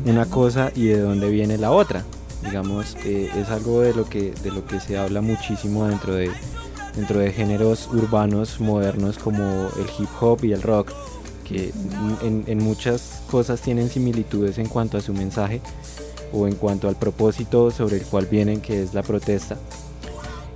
una 0.05 0.27
cosa 0.27 0.73
y 0.75 0.87
de 0.87 1.01
dónde 1.01 1.29
viene 1.31 1.59
la 1.59 1.71
otra. 1.71 2.05
Digamos, 2.43 2.97
eh, 3.05 3.31
es 3.37 3.49
algo 3.51 3.81
de 3.81 3.95
lo 3.95 4.09
que 4.09 4.33
de 4.33 4.51
lo 4.51 4.65
que 4.65 4.81
se 4.81 4.97
habla 4.97 5.21
muchísimo 5.21 5.87
dentro 5.87 6.15
de 6.15 6.31
dentro 6.95 7.21
de 7.21 7.33
géneros 7.33 7.89
urbanos 7.93 8.61
modernos 8.61 9.19
como 9.19 9.43
el 9.77 9.87
hip 9.99 10.09
hop 10.21 10.45
y 10.45 10.53
el 10.53 10.63
rock, 10.63 10.93
que 11.49 11.73
en, 12.23 12.59
muchas 12.59 13.23
cosas 13.31 13.61
tienen 13.61 13.89
similitudes 13.89 14.59
en 14.59 14.69
cuanto 14.69 14.99
a 14.99 15.01
su 15.01 15.15
mensaje 15.15 15.61
o 16.33 16.47
en 16.47 16.55
cuanto 16.55 16.89
al 16.89 16.97
propósito 16.97 17.71
sobre 17.71 17.97
el 17.97 18.03
cual 18.03 18.27
vienen, 18.27 18.61
que 18.61 18.83
es 18.83 18.95
la 18.95 19.03
protesta. 19.03 19.57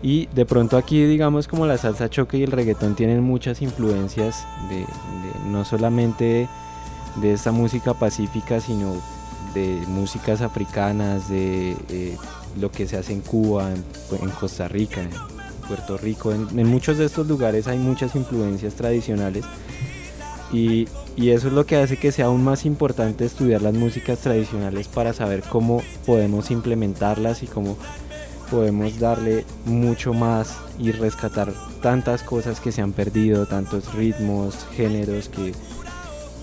Y 0.02 0.26
de 0.34 0.44
pronto 0.44 0.76
aquí, 0.76 1.04
digamos, 1.04 1.48
como 1.48 1.64
la 1.66 1.78
salsa 1.78 2.10
choque 2.10 2.36
y 2.38 2.42
el 2.42 2.50
reggaetón 2.50 2.96
tienen 2.96 3.22
muchas 3.22 3.62
influencias 3.62 4.44
de, 4.68 4.84
no 5.48 5.64
solamente 5.64 6.48
de 7.16 7.32
esta 7.32 7.52
música 7.52 7.94
pacífica, 7.94 8.60
sino 8.60 8.94
de 9.54 9.80
músicas 9.86 10.40
africanas, 10.40 11.28
de 11.28 11.76
eh, 11.88 12.16
lo 12.60 12.70
que 12.70 12.86
se 12.86 12.96
hace 12.96 13.12
en 13.12 13.20
Cuba, 13.20 13.70
en, 13.70 14.30
Costa 14.30 14.66
Rica, 14.66 15.02
en 15.02 15.10
Puerto 15.68 15.96
Rico. 15.96 16.32
En 16.32 16.66
muchos 16.66 16.98
de 16.98 17.04
estos 17.04 17.28
lugares 17.28 17.68
hay 17.68 17.78
muchas 17.78 18.16
influencias 18.16 18.74
tradicionales 18.74 19.44
y, 20.52 20.86
y 21.16 21.30
eso 21.30 21.48
es 21.48 21.54
lo 21.54 21.66
que 21.66 21.76
hace 21.76 21.96
que 21.96 22.12
sea 22.12 22.26
aún 22.26 22.44
más 22.44 22.64
importante 22.66 23.24
estudiar 23.24 23.62
las 23.62 23.74
músicas 23.74 24.18
tradicionales 24.18 24.86
para 24.88 25.12
saber 25.12 25.42
cómo 25.42 25.82
podemos 26.06 26.50
implementarlas 26.50 27.42
y 27.42 27.46
cómo 27.46 27.76
podemos 28.50 28.98
darle 28.98 29.46
mucho 29.64 30.12
más 30.12 30.58
y 30.78 30.92
rescatar 30.92 31.54
tantas 31.80 32.22
cosas 32.22 32.60
que 32.60 32.70
se 32.70 32.82
han 32.82 32.92
perdido, 32.92 33.46
tantos 33.46 33.94
ritmos, 33.94 34.66
géneros 34.76 35.30
que, 35.30 35.54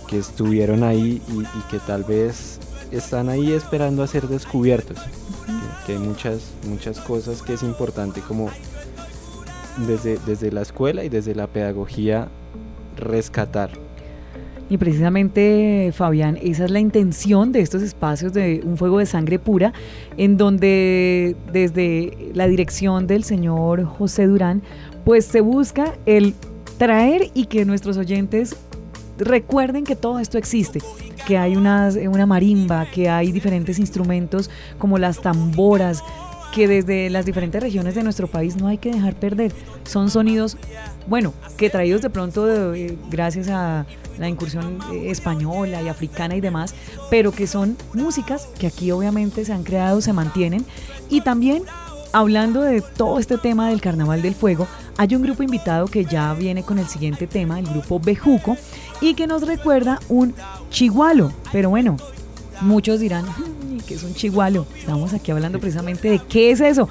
que 0.08 0.18
estuvieron 0.18 0.84
ahí 0.84 1.22
y, 1.30 1.42
y 1.42 1.62
que 1.70 1.78
tal 1.78 2.04
vez 2.04 2.60
están 2.92 3.30
ahí 3.30 3.52
esperando 3.52 4.02
a 4.02 4.08
ser 4.08 4.28
descubiertos. 4.28 4.98
Que, 4.98 5.86
que 5.86 5.92
hay 5.94 6.00
muchas, 6.00 6.52
muchas 6.68 7.00
cosas 7.00 7.44
que 7.44 7.54
es 7.54 7.62
importante 7.62 8.22
como 8.22 8.50
desde, 9.78 10.18
desde 10.26 10.52
la 10.52 10.62
escuela 10.62 11.04
y 11.04 11.10
desde 11.10 11.36
la 11.36 11.46
pedagogía 11.46 12.28
rescatar. 12.98 13.70
Y 14.70 14.78
precisamente, 14.78 15.92
Fabián, 15.96 16.38
esa 16.42 16.66
es 16.66 16.72
la 16.72 16.80
intención 16.80 17.52
de 17.52 17.62
estos 17.62 17.82
espacios 17.82 18.34
de 18.34 18.62
un 18.64 18.78
fuego 18.78 19.00
de 19.00 19.08
sangre 19.08 19.40
pura, 19.40 19.74
en 20.16 20.38
donde 20.38 21.36
desde 21.52 22.32
la 22.36 22.48
dirección 22.48 23.08
del 23.08 23.24
señor 23.24 23.84
José 23.84 24.28
Durán, 24.28 24.62
pues 25.06 25.26
se 25.26 25.42
busca 25.42 25.96
el 26.06 26.36
traer 26.78 27.32
y 27.34 27.46
que 27.46 27.66
nuestros 27.66 27.98
oyentes 27.98 28.56
recuerden 29.18 29.84
que 29.84 29.96
todo 29.96 30.20
esto 30.20 30.38
existe, 30.38 30.80
que 31.28 31.38
hay 31.38 31.56
unas, 31.56 31.96
una 31.96 32.26
marimba, 32.26 32.86
que 32.86 33.10
hay 33.10 33.32
diferentes 33.32 33.80
instrumentos 33.80 34.52
como 34.78 34.98
las 34.98 35.20
tamboras, 35.20 36.04
que 36.54 36.68
desde 36.68 37.10
las 37.10 37.26
diferentes 37.26 37.62
regiones 37.62 37.96
de 37.96 38.04
nuestro 38.04 38.28
país 38.28 38.56
no 38.56 38.68
hay 38.68 38.78
que 38.78 38.92
dejar 38.92 39.16
perder. 39.16 39.52
Son 39.84 40.10
sonidos, 40.10 40.58
bueno, 41.08 41.34
que 41.58 41.70
traídos 41.70 42.02
de 42.02 42.10
pronto 42.10 42.74
eh, 42.74 42.98
gracias 43.10 43.50
a 43.50 43.86
la 44.20 44.28
incursión 44.30 44.80
eh, 44.92 45.10
española 45.10 45.82
y 45.82 45.88
africana 45.88 46.36
y 46.36 46.42
demás, 46.42 46.76
pero 47.10 47.32
que 47.32 47.48
son 47.48 47.78
músicas 47.94 48.48
que 48.60 48.68
aquí 48.68 48.92
obviamente 48.92 49.46
se 49.46 49.54
han 49.54 49.64
creado, 49.64 50.02
se 50.02 50.14
mantienen. 50.14 50.66
Y 51.10 51.22
también, 51.22 51.64
hablando 52.12 52.62
de 52.62 52.82
todo 52.82 53.20
este 53.20 53.38
tema 53.38 53.70
del 53.70 53.82
Carnaval 53.82 54.22
del 54.22 54.36
Fuego, 54.36 54.68
hay 54.98 55.16
un 55.16 55.24
grupo 55.24 55.44
invitado 55.44 55.88
que 55.88 56.06
ya 56.06 56.34
viene 56.34 56.64
con 56.64 56.78
el 56.78 56.88
siguiente 56.88 57.26
tema, 57.26 57.58
el 57.60 57.68
grupo 57.68 58.00
Bejuco, 58.00 58.58
y 59.02 59.14
que 59.14 59.28
nos 59.28 59.48
recuerda 59.48 60.00
un 60.10 60.36
chigualo. 60.70 61.32
Pero 61.52 61.70
bueno, 61.70 61.96
muchos 62.62 63.00
dirán, 63.00 63.26
"Ay, 63.26 63.82
¿qué 63.88 63.96
es 63.96 64.04
un 64.04 64.14
chigualo? 64.14 64.66
Estamos 64.78 65.14
aquí 65.14 65.32
hablando 65.32 65.60
precisamente 65.60 66.10
de 66.10 66.20
qué 66.20 66.52
es 66.52 66.60
eso. 66.60 66.90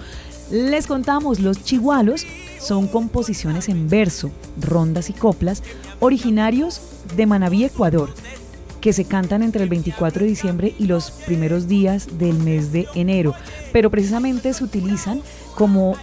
Les 0.51 0.87
contamos, 0.87 1.41
los 1.41 1.63
chigualos 1.63 2.25
son 2.59 2.89
composiciones 2.89 3.69
en 3.69 3.89
verso, 3.89 4.31
rondas 4.61 5.11
y 5.11 5.13
coplas 5.13 5.63
originarios 6.01 6.81
de 7.17 7.27
Manabí, 7.27 7.65
Ecuador, 7.65 8.11
que 8.81 8.93
se 8.93 9.05
cantan 9.05 9.43
entre 9.43 9.63
el 9.63 9.69
24 9.69 10.23
de 10.23 10.29
diciembre 10.29 10.75
y 10.79 10.87
los 10.87 11.11
primeros 11.11 11.69
días 11.69 12.19
del 12.19 12.39
mes 12.39 12.73
de 12.73 12.87
enero, 12.95 13.35
pero 13.73 13.91
precisamente 13.91 14.53
se 14.53 14.65
utilizan 14.65 15.21
como 15.55 15.97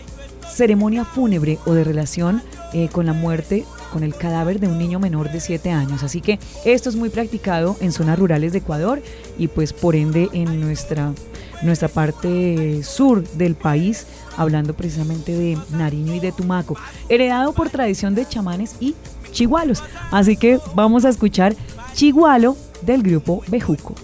ceremonia 0.55 1.05
fúnebre 1.05 1.59
o 1.65 1.73
de 1.73 1.83
relación 1.83 2.41
eh, 2.73 2.89
con 2.91 3.05
la 3.05 3.13
muerte, 3.13 3.65
con 3.91 4.03
el 4.03 4.15
cadáver 4.15 4.59
de 4.59 4.67
un 4.67 4.77
niño 4.77 4.99
menor 4.99 5.31
de 5.31 5.39
7 5.39 5.71
años. 5.71 6.03
Así 6.03 6.21
que 6.21 6.39
esto 6.65 6.89
es 6.89 6.95
muy 6.95 7.09
practicado 7.09 7.77
en 7.79 7.91
zonas 7.91 8.19
rurales 8.19 8.51
de 8.51 8.59
Ecuador 8.59 9.01
y 9.37 9.47
pues 9.47 9.73
por 9.73 9.95
ende 9.95 10.29
en 10.33 10.59
nuestra, 10.59 11.13
nuestra 11.61 11.87
parte 11.87 12.83
sur 12.83 13.23
del 13.29 13.55
país, 13.55 14.07
hablando 14.37 14.73
precisamente 14.73 15.33
de 15.33 15.57
Nariño 15.71 16.13
y 16.15 16.19
de 16.19 16.31
Tumaco, 16.31 16.77
heredado 17.09 17.53
por 17.53 17.69
tradición 17.69 18.15
de 18.15 18.27
chamanes 18.27 18.75
y 18.79 18.95
chigualos. 19.31 19.83
Así 20.11 20.37
que 20.37 20.59
vamos 20.75 21.05
a 21.05 21.09
escuchar 21.09 21.55
Chigualo 21.93 22.57
del 22.81 23.03
grupo 23.03 23.41
Bejuco. 23.47 23.95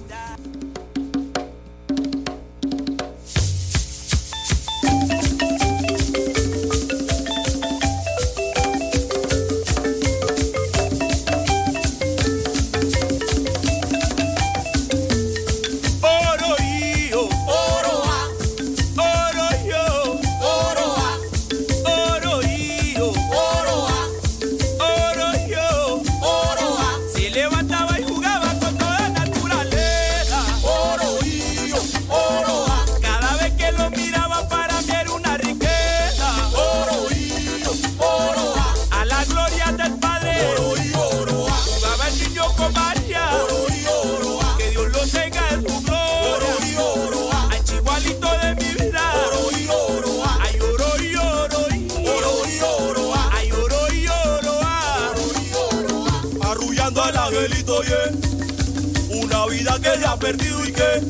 Que 59.81 59.97
se 59.97 60.05
ha 60.05 60.15
perdido 60.15 60.65
y 60.65 60.71
que 60.71 61.01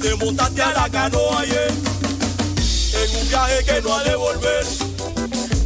te 0.00 0.14
montaste 0.16 0.62
a 0.62 0.72
la 0.72 0.88
canoa, 0.90 1.44
yeah. 1.44 1.66
En 1.66 3.16
un 3.16 3.28
viaje 3.28 3.64
que 3.64 3.82
no 3.82 3.94
ha 3.94 4.04
de 4.04 4.16
volver. 4.16 4.64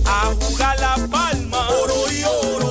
A 0.05 0.33
jugar 0.41 0.81
la 0.81 1.09
palma. 1.09 1.69
Oro 1.69 2.13
y 2.13 2.25
oro. 2.25 2.68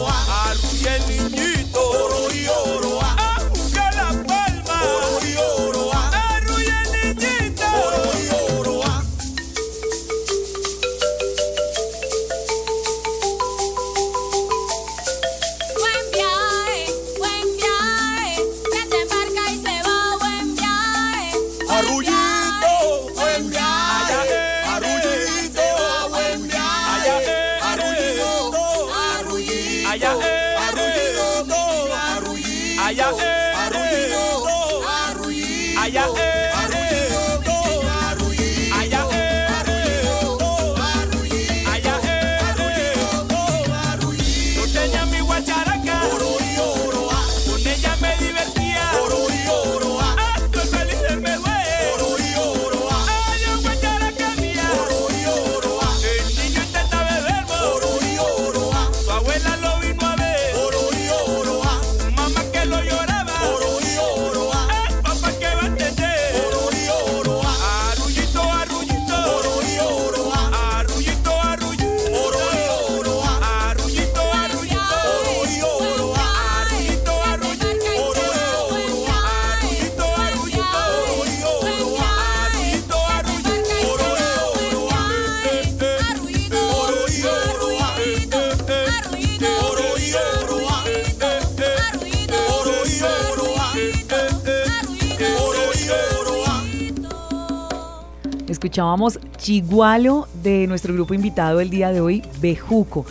Escuchábamos 98.77 99.19
Chigualo 99.37 100.27
de 100.43 100.67
nuestro 100.67 100.93
grupo 100.93 101.15
invitado 101.15 101.61
el 101.61 101.71
día 101.71 101.91
de 101.91 101.99
hoy, 101.99 102.21
Bejuco. 102.39 103.07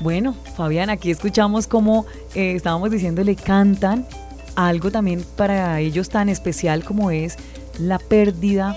Bueno, 0.00 0.34
Fabián, 0.56 0.90
aquí 0.90 1.12
escuchamos 1.12 1.68
cómo 1.68 2.06
eh, 2.34 2.54
estábamos 2.56 2.90
diciéndole, 2.90 3.36
cantan 3.36 4.04
algo 4.56 4.90
también 4.90 5.24
para 5.36 5.78
ellos 5.78 6.08
tan 6.08 6.28
especial 6.28 6.82
como 6.82 7.12
es 7.12 7.36
la 7.78 8.00
pérdida, 8.00 8.76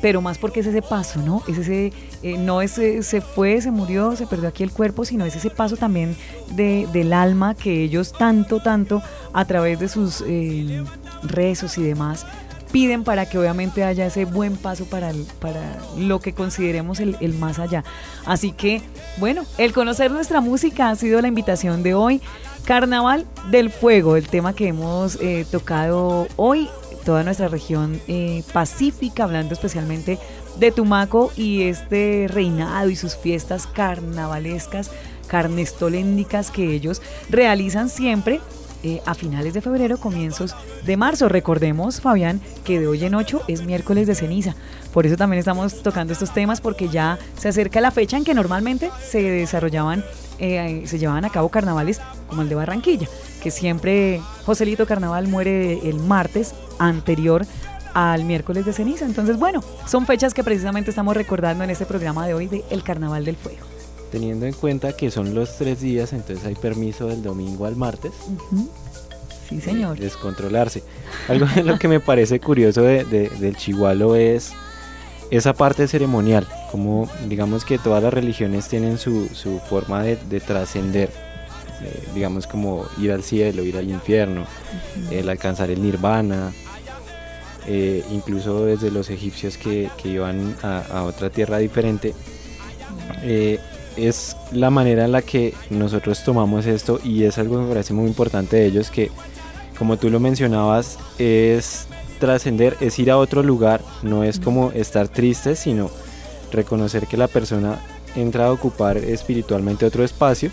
pero 0.00 0.22
más 0.22 0.38
porque 0.38 0.60
es 0.60 0.66
ese 0.66 0.80
paso, 0.80 1.20
¿no? 1.20 1.42
Es 1.46 1.58
ese, 1.58 1.92
eh, 2.22 2.38
no 2.38 2.62
es 2.62 2.78
eh, 2.78 3.02
se 3.02 3.20
fue, 3.20 3.60
se 3.60 3.70
murió, 3.70 4.16
se 4.16 4.26
perdió 4.26 4.48
aquí 4.48 4.62
el 4.62 4.72
cuerpo, 4.72 5.04
sino 5.04 5.26
es 5.26 5.36
ese 5.36 5.50
paso 5.50 5.76
también 5.76 6.16
de, 6.52 6.88
del 6.90 7.12
alma 7.12 7.54
que 7.54 7.82
ellos 7.82 8.14
tanto, 8.14 8.60
tanto 8.60 9.02
a 9.34 9.44
través 9.44 9.78
de 9.78 9.90
sus 9.90 10.24
eh, 10.26 10.82
rezos 11.22 11.76
y 11.76 11.82
demás 11.82 12.24
piden 12.76 13.04
para 13.04 13.24
que 13.24 13.38
obviamente 13.38 13.84
haya 13.84 14.04
ese 14.04 14.26
buen 14.26 14.58
paso 14.58 14.84
para, 14.84 15.10
para 15.40 15.78
lo 15.96 16.20
que 16.20 16.34
consideremos 16.34 17.00
el, 17.00 17.16
el 17.22 17.32
más 17.32 17.58
allá. 17.58 17.84
Así 18.26 18.52
que, 18.52 18.82
bueno, 19.16 19.46
el 19.56 19.72
conocer 19.72 20.10
nuestra 20.10 20.42
música 20.42 20.90
ha 20.90 20.94
sido 20.94 21.22
la 21.22 21.28
invitación 21.28 21.82
de 21.82 21.94
hoy. 21.94 22.20
Carnaval 22.66 23.24
del 23.50 23.70
Fuego, 23.70 24.16
el 24.16 24.28
tema 24.28 24.54
que 24.54 24.68
hemos 24.68 25.16
eh, 25.22 25.46
tocado 25.50 26.28
hoy, 26.36 26.68
toda 27.06 27.22
nuestra 27.22 27.48
región 27.48 27.98
eh, 28.08 28.42
pacífica, 28.52 29.24
hablando 29.24 29.54
especialmente 29.54 30.18
de 30.58 30.70
Tumaco 30.70 31.32
y 31.34 31.62
este 31.62 32.26
reinado 32.28 32.90
y 32.90 32.96
sus 32.96 33.16
fiestas 33.16 33.66
carnavalescas, 33.66 34.90
carnestoléndicas 35.28 36.50
que 36.50 36.74
ellos 36.74 37.00
realizan 37.30 37.88
siempre 37.88 38.38
eh, 38.82 39.00
a 39.06 39.14
finales 39.14 39.54
de 39.54 39.60
febrero, 39.60 39.98
comienzos 39.98 40.54
de 40.84 40.96
marzo. 40.96 41.28
Recordemos, 41.28 42.00
Fabián, 42.00 42.40
que 42.64 42.80
de 42.80 42.86
hoy 42.86 43.04
en 43.04 43.14
ocho 43.14 43.42
es 43.48 43.64
miércoles 43.64 44.06
de 44.06 44.14
ceniza. 44.14 44.54
Por 44.92 45.06
eso 45.06 45.16
también 45.16 45.38
estamos 45.38 45.82
tocando 45.82 46.12
estos 46.12 46.32
temas, 46.32 46.60
porque 46.60 46.88
ya 46.88 47.18
se 47.38 47.48
acerca 47.48 47.80
la 47.80 47.90
fecha 47.90 48.16
en 48.16 48.24
que 48.24 48.34
normalmente 48.34 48.90
se 49.06 49.22
desarrollaban, 49.22 50.04
eh, 50.38 50.82
se 50.86 50.98
llevaban 50.98 51.24
a 51.24 51.30
cabo 51.30 51.48
carnavales 51.48 52.00
como 52.28 52.42
el 52.42 52.48
de 52.48 52.54
Barranquilla, 52.54 53.08
que 53.42 53.50
siempre 53.50 54.20
Joselito 54.44 54.86
Carnaval 54.86 55.28
muere 55.28 55.88
el 55.88 55.98
martes 55.98 56.54
anterior 56.78 57.46
al 57.94 58.24
miércoles 58.24 58.66
de 58.66 58.72
ceniza. 58.72 59.06
Entonces, 59.06 59.38
bueno, 59.38 59.62
son 59.86 60.06
fechas 60.06 60.34
que 60.34 60.44
precisamente 60.44 60.90
estamos 60.90 61.16
recordando 61.16 61.64
en 61.64 61.70
este 61.70 61.86
programa 61.86 62.26
de 62.26 62.34
hoy 62.34 62.46
de 62.46 62.64
El 62.70 62.82
Carnaval 62.82 63.24
del 63.24 63.36
Fuego. 63.36 63.75
Teniendo 64.16 64.46
en 64.46 64.54
cuenta 64.54 64.94
que 64.96 65.10
son 65.10 65.34
los 65.34 65.58
tres 65.58 65.78
días, 65.82 66.14
entonces 66.14 66.42
hay 66.46 66.54
permiso 66.54 67.06
del 67.06 67.22
domingo 67.22 67.66
al 67.66 67.76
martes. 67.76 68.12
Sí, 69.46 69.60
señor. 69.60 69.98
Descontrolarse. 69.98 70.82
Algo 71.28 71.44
de 71.54 71.62
lo 71.62 71.78
que 71.78 71.86
me 71.86 72.00
parece 72.00 72.40
curioso 72.40 72.80
de- 72.80 73.04
de- 73.04 73.28
del 73.28 73.56
chihualo 73.58 74.16
es 74.16 74.52
esa 75.30 75.52
parte 75.52 75.86
ceremonial. 75.86 76.48
Como 76.72 77.10
digamos 77.28 77.66
que 77.66 77.76
todas 77.76 78.02
las 78.02 78.14
religiones 78.14 78.68
tienen 78.68 78.96
su, 78.96 79.28
su 79.34 79.58
forma 79.68 80.02
de, 80.02 80.16
de 80.16 80.40
trascender. 80.40 81.10
eh, 81.84 82.04
digamos 82.14 82.46
como 82.46 82.86
ir 82.98 83.12
al 83.12 83.22
cielo, 83.22 83.62
ir 83.64 83.76
al 83.76 83.90
infierno, 83.90 84.46
el 85.10 85.28
alcanzar 85.28 85.68
el 85.70 85.82
nirvana. 85.82 86.54
eh, 87.66 88.02
incluso 88.10 88.64
desde 88.64 88.90
los 88.90 89.10
egipcios 89.10 89.58
que, 89.58 89.90
que 90.00 90.08
iban 90.08 90.56
a, 90.62 90.78
a 90.90 91.02
otra 91.02 91.28
tierra 91.28 91.58
diferente. 91.58 92.14
Eh, 93.22 93.60
es 93.96 94.36
la 94.52 94.70
manera 94.70 95.04
en 95.04 95.12
la 95.12 95.22
que 95.22 95.54
nosotros 95.70 96.22
tomamos 96.24 96.66
esto 96.66 97.00
y 97.02 97.24
es 97.24 97.38
algo 97.38 97.56
que 97.56 97.62
me 97.62 97.68
parece 97.68 97.94
muy 97.94 98.06
importante 98.06 98.56
de 98.56 98.66
ellos 98.66 98.90
que 98.90 99.10
como 99.78 99.96
tú 99.96 100.10
lo 100.10 100.20
mencionabas 100.20 100.98
es 101.18 101.86
trascender, 102.18 102.76
es 102.80 102.98
ir 102.98 103.10
a 103.10 103.18
otro 103.18 103.42
lugar, 103.42 103.82
no 104.02 104.24
es 104.24 104.40
como 104.40 104.70
estar 104.72 105.08
triste, 105.08 105.54
sino 105.54 105.90
reconocer 106.50 107.06
que 107.06 107.16
la 107.16 107.28
persona 107.28 107.78
entra 108.14 108.46
a 108.46 108.52
ocupar 108.52 108.96
espiritualmente 108.96 109.84
otro 109.84 110.04
espacio 110.04 110.50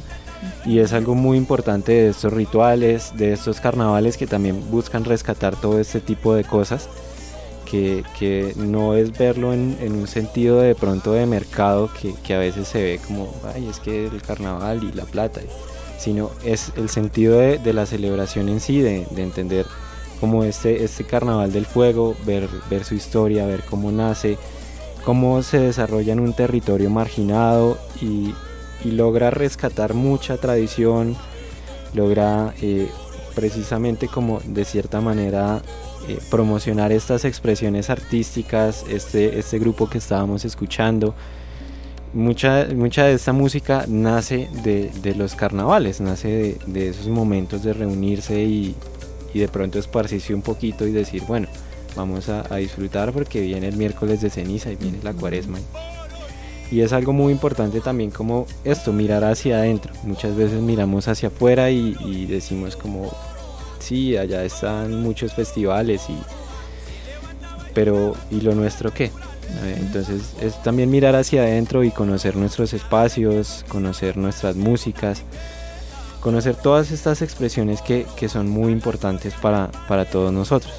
y 0.66 0.80
es 0.80 0.92
algo 0.92 1.16
muy 1.16 1.38
importante 1.38 1.94
de 1.94 2.10
estos 2.10 2.34
rituales, 2.34 3.14
de 3.16 3.32
estos 3.32 3.62
carnavales 3.62 4.18
que 4.18 4.28
también 4.28 4.70
buscan 4.70 5.06
rescatar 5.06 5.56
todo 5.56 5.80
este 5.80 6.02
tipo 6.02 6.34
de 6.36 6.44
cosas 6.44 6.90
que, 7.74 8.54
no 8.56 8.96
es 8.96 9.18
verlo 9.18 9.54
en, 9.54 9.78
en 9.82 9.94
un 9.94 10.08
sentido 10.08 10.60
de 10.60 10.76
pronto 10.76 11.14
de 11.14 11.26
mercado 11.26 11.90
que, 12.00 12.14
que 12.24 12.36
a 12.36 12.40
veces 12.40 12.68
se 12.68 12.84
ve 12.84 13.00
como, 13.06 13.34
ay, 13.54 13.68
es 13.68 13.80
que 13.80 14.06
el 14.06 14.22
carnaval 14.22 14.84
y 14.84 14.92
la 14.92 15.06
plata, 15.06 15.42
sino 15.98 16.30
es 16.44 16.72
el 16.76 16.90
sentido 16.90 17.40
de, 17.40 17.58
de 17.58 17.74
la 17.74 17.86
celebración 17.86 18.50
en 18.50 18.60
sí, 18.60 18.80
de, 18.80 19.08
de 19.10 19.24
entender 19.24 19.66
como 20.20 20.44
este, 20.44 20.84
este 20.84 21.04
carnaval 21.04 21.52
del 21.52 21.66
fuego, 21.66 22.16
ver, 22.26 22.48
ver 22.70 22.86
su 22.86 22.96
historia, 22.96 23.46
ver 23.46 23.64
cómo 23.68 23.92
nace, 23.92 24.38
cómo 25.04 25.42
se 25.42 25.60
desarrolla 25.60 26.14
en 26.14 26.20
un 26.20 26.34
territorio 26.34 26.90
marginado 26.90 27.78
y, 28.02 28.34
y 28.86 28.92
logra 28.92 29.32
rescatar 29.32 29.96
mucha 29.96 30.38
tradición, 30.38 31.16
logra 31.94 32.54
eh, 32.62 32.88
precisamente 33.36 34.08
como 34.08 34.40
de 34.46 34.64
cierta 34.64 35.02
manera 35.02 35.62
eh, 36.08 36.20
promocionar 36.30 36.92
estas 36.92 37.26
expresiones 37.26 37.90
artísticas, 37.90 38.86
este, 38.90 39.40
este 39.40 39.60
grupo 39.60 39.90
que 39.90 39.98
estábamos 39.98 40.46
escuchando. 40.46 41.14
Mucha, 42.14 42.68
mucha 42.76 43.06
de 43.06 43.14
esta 43.14 43.34
música 43.34 43.86
nace 43.88 44.48
de, 44.64 44.92
de 45.02 45.16
los 45.16 45.34
carnavales, 45.34 46.00
nace 46.00 46.28
de, 46.28 46.58
de 46.68 46.90
esos 46.90 47.08
momentos 47.08 47.64
de 47.64 47.74
reunirse 47.74 48.44
y, 48.44 48.76
y 49.34 49.40
de 49.40 49.48
pronto 49.48 49.80
esparcirse 49.80 50.34
un 50.34 50.44
poquito 50.44 50.86
y 50.86 50.92
decir, 50.92 51.24
bueno, 51.28 51.48
vamos 51.96 52.30
a, 52.30 52.44
a 52.54 52.58
disfrutar 52.58 53.14
porque 53.14 53.42
viene 53.42 53.68
el 53.68 53.78
miércoles 53.78 54.22
de 54.22 54.30
ceniza 54.30 54.72
y 54.72 54.76
viene 54.76 55.00
la 55.04 55.14
cuaresma. 55.14 55.58
Y 56.72 56.82
es 56.82 56.94
algo 56.94 57.14
muy 57.14 57.32
importante 57.32 57.82
también 57.82 58.10
como 58.10 58.48
esto, 58.64 58.94
mirar 58.94 59.24
hacia 59.24 59.58
adentro. 59.58 59.94
Muchas 60.04 60.36
veces 60.36 60.60
miramos 60.62 61.08
hacia 61.08 61.30
afuera 61.30 61.70
y, 61.70 61.96
y 62.00 62.26
decimos 62.26 62.76
como, 62.76 63.12
sí, 63.84 64.18
allá 64.18 64.44
están 64.44 65.02
muchos 65.02 65.34
festivales 65.34 66.02
y... 66.10 66.18
Pero, 67.74 68.16
¿y 68.30 68.42
lo 68.42 68.54
nuestro 68.54 68.94
qué? 68.94 69.06
Eh, 69.06 69.78
Entonces 69.80 70.34
es 70.42 70.62
también 70.64 70.90
mirar 70.92 71.16
hacia 71.16 71.42
adentro 71.42 71.84
y 71.84 71.92
conocer 71.92 72.36
nuestros 72.36 72.74
espacios, 72.74 73.66
conocer 73.68 74.16
nuestras 74.18 74.56
músicas, 74.56 75.22
conocer 76.22 76.56
todas 76.56 76.92
estas 76.92 77.22
expresiones 77.22 77.82
que, 77.82 78.06
que 78.16 78.30
son 78.30 78.48
muy 78.50 78.72
importantes 78.72 79.34
para, 79.34 79.70
para 79.88 80.06
todos 80.06 80.32
nosotros. 80.32 80.72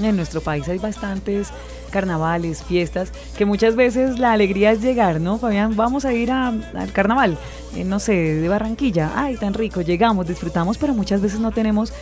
En 0.00 0.16
nuestro 0.16 0.40
país 0.40 0.68
hay 0.68 0.78
bastantes 0.78 1.48
carnavales, 1.90 2.62
fiestas, 2.62 3.10
que 3.36 3.44
muchas 3.44 3.74
veces 3.76 4.18
la 4.18 4.32
alegría 4.32 4.70
es 4.72 4.80
llegar, 4.80 5.20
¿no, 5.20 5.38
Fabián? 5.38 5.76
Vamos 5.76 6.04
a 6.06 6.14
ir 6.14 6.30
a- 6.30 6.48
al 6.48 6.92
carnaval, 6.92 7.36
eh, 7.76 7.84
no 7.84 7.98
sé, 8.00 8.12
de 8.14 8.48
Barranquilla, 8.48 9.12
ay, 9.14 9.36
tan 9.36 9.52
rico, 9.54 9.82
llegamos, 9.82 10.26
disfrutamos, 10.26 10.78
pero 10.78 10.94
muchas 10.94 11.20
veces 11.20 11.40
no 11.40 11.50
tenemos 11.52 11.92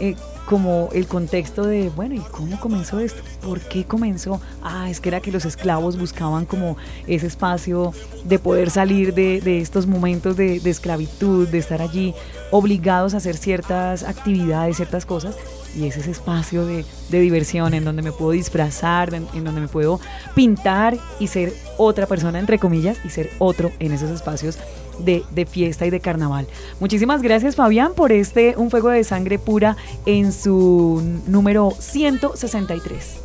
eh, 0.00 0.14
como 0.46 0.88
el 0.92 1.06
contexto 1.06 1.66
de, 1.66 1.90
bueno, 1.90 2.14
¿y 2.14 2.20
cómo 2.20 2.58
comenzó 2.60 3.00
esto? 3.00 3.20
¿Por 3.42 3.60
qué 3.60 3.84
comenzó? 3.84 4.40
Ah, 4.62 4.88
es 4.88 5.00
que 5.00 5.08
era 5.08 5.20
que 5.20 5.32
los 5.32 5.44
esclavos 5.44 5.98
buscaban 5.98 6.46
como 6.46 6.76
ese 7.08 7.26
espacio 7.26 7.92
de 8.24 8.38
poder 8.38 8.70
salir 8.70 9.12
de, 9.12 9.40
de 9.40 9.60
estos 9.60 9.86
momentos 9.86 10.36
de, 10.36 10.56
esclavitud, 10.56 11.48
de 11.48 11.58
estar 11.58 11.82
allí 11.82 12.14
obligados 12.52 13.14
a 13.14 13.16
hacer 13.16 13.36
ciertas 13.36 14.04
actividades, 14.04 14.76
ciertas 14.76 15.04
cosas, 15.04 15.36
y 15.74 15.86
es 15.86 15.96
ese 15.96 16.12
espacio 16.12 16.64
de, 16.64 16.84
de 17.10 17.20
diversión 17.20 17.74
en 17.74 17.84
donde 17.84 18.02
me 18.02 18.12
puedo 18.12 18.30
disfrazar, 18.30 19.12
en, 19.14 19.26
en 19.34 19.44
donde 19.44 19.60
me 19.60 19.68
puedo 19.68 20.00
pintar 20.36 20.96
y 21.18 21.26
ser 21.26 21.52
otra 21.76 22.06
persona, 22.06 22.38
entre 22.38 22.60
comillas, 22.60 22.98
y 23.04 23.10
ser 23.10 23.30
otro 23.40 23.72
en 23.80 23.92
esos 23.92 24.10
espacios 24.10 24.58
de, 24.98 25.24
de 25.30 25.46
fiesta 25.46 25.86
y 25.86 25.90
de 25.90 26.00
carnaval. 26.00 26.46
Muchísimas 26.80 27.22
gracias 27.22 27.56
Fabián 27.56 27.92
por 27.94 28.12
este 28.12 28.54
Un 28.56 28.70
Fuego 28.70 28.88
de 28.90 29.04
Sangre 29.04 29.38
Pura 29.38 29.76
en 30.06 30.32
su 30.32 31.02
número 31.26 31.72
163. 31.78 33.16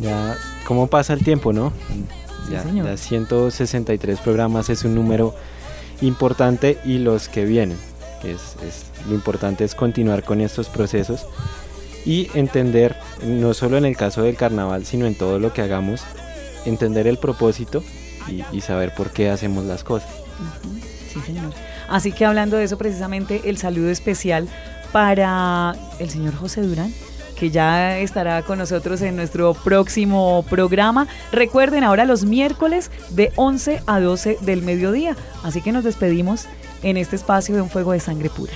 Ya, 0.00 0.36
¿cómo 0.66 0.86
pasa 0.86 1.12
el 1.12 1.22
tiempo, 1.22 1.52
no? 1.52 1.72
Sí, 1.88 2.04
ya, 2.52 2.62
señor. 2.62 2.86
ya 2.86 2.96
163 2.96 4.18
programas 4.20 4.68
es 4.70 4.84
un 4.84 4.94
número 4.94 5.34
importante 6.00 6.78
y 6.84 6.98
los 6.98 7.28
que 7.28 7.44
vienen. 7.44 7.76
que 8.20 8.32
Es, 8.32 8.56
es- 8.66 8.86
lo 9.08 9.14
importante 9.14 9.64
es 9.64 9.74
continuar 9.74 10.22
con 10.22 10.40
estos 10.40 10.68
procesos 10.68 11.26
y 12.06 12.28
entender, 12.34 12.96
no 13.24 13.52
solo 13.52 13.76
en 13.76 13.84
el 13.84 13.96
caso 13.96 14.22
del 14.22 14.36
carnaval, 14.36 14.84
sino 14.86 15.06
en 15.06 15.14
todo 15.16 15.38
lo 15.40 15.52
que 15.52 15.60
hagamos, 15.62 16.02
entender 16.64 17.06
el 17.08 17.18
propósito 17.18 17.82
y, 18.28 18.42
y 18.56 18.60
saber 18.60 18.94
por 18.94 19.10
qué 19.10 19.28
hacemos 19.30 19.64
las 19.64 19.82
cosas. 19.84 20.08
Sí, 21.12 21.20
señor. 21.20 21.52
Así 21.88 22.12
que 22.12 22.24
hablando 22.24 22.56
de 22.56 22.64
eso, 22.64 22.78
precisamente 22.78 23.42
el 23.44 23.58
saludo 23.58 23.90
especial 23.90 24.48
para 24.92 25.74
el 25.98 26.10
señor 26.10 26.34
José 26.34 26.62
Durán, 26.62 26.92
que 27.38 27.50
ya 27.50 27.98
estará 27.98 28.42
con 28.42 28.58
nosotros 28.58 29.02
en 29.02 29.16
nuestro 29.16 29.54
próximo 29.54 30.44
programa. 30.48 31.06
Recuerden, 31.32 31.84
ahora 31.84 32.04
los 32.04 32.24
miércoles 32.24 32.90
de 33.10 33.32
11 33.36 33.82
a 33.86 34.00
12 34.00 34.38
del 34.40 34.62
mediodía. 34.62 35.16
Así 35.42 35.60
que 35.60 35.72
nos 35.72 35.84
despedimos 35.84 36.46
en 36.82 36.96
este 36.96 37.16
espacio 37.16 37.54
de 37.54 37.62
un 37.62 37.70
fuego 37.70 37.92
de 37.92 38.00
sangre 38.00 38.30
pura. 38.30 38.52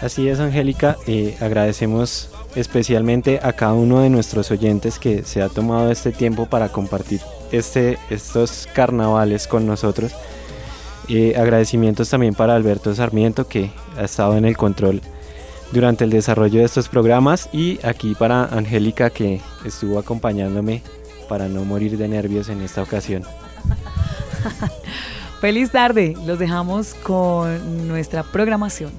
Así 0.00 0.28
es, 0.28 0.40
Angélica. 0.40 0.96
eh, 1.06 1.36
agradecemos 1.40 2.30
especialmente 2.54 3.40
a 3.42 3.52
cada 3.52 3.74
uno 3.74 4.00
de 4.00 4.10
nuestros 4.10 4.50
oyentes 4.50 4.98
que 4.98 5.22
se 5.24 5.42
ha 5.42 5.48
tomado 5.48 5.90
este 5.90 6.12
tiempo 6.12 6.46
para 6.46 6.70
compartir 6.70 7.20
este, 7.50 7.98
estos 8.10 8.68
carnavales 8.72 9.46
con 9.46 9.66
nosotros. 9.66 10.12
Eh, 11.08 11.34
agradecimientos 11.36 12.08
también 12.08 12.34
para 12.34 12.54
Alberto 12.54 12.94
Sarmiento 12.94 13.48
que 13.48 13.72
ha 13.96 14.04
estado 14.04 14.36
en 14.36 14.44
el 14.44 14.56
control 14.56 15.02
durante 15.72 16.04
el 16.04 16.10
desarrollo 16.10 16.60
de 16.60 16.66
estos 16.66 16.88
programas 16.88 17.48
y 17.52 17.84
aquí 17.84 18.14
para 18.14 18.44
Angélica 18.44 19.10
que 19.10 19.40
estuvo 19.64 19.98
acompañándome 19.98 20.82
para 21.28 21.48
no 21.48 21.64
morir 21.64 21.96
de 21.96 22.06
nervios 22.08 22.48
en 22.48 22.62
esta 22.62 22.82
ocasión. 22.82 23.24
Feliz 25.40 25.72
tarde. 25.72 26.14
Los 26.24 26.38
dejamos 26.38 26.94
con 27.02 27.88
nuestra 27.88 28.22
programación. 28.22 28.92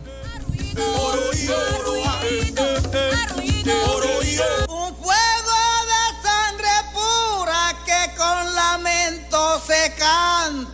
Un 4.68 4.94
fuego 4.96 5.60
de 5.88 6.04
sangre 6.22 6.76
pura 6.92 7.74
que 7.86 8.12
con 8.18 8.56
lamento 8.56 9.62
se 9.66 9.94
canta. 9.98 10.73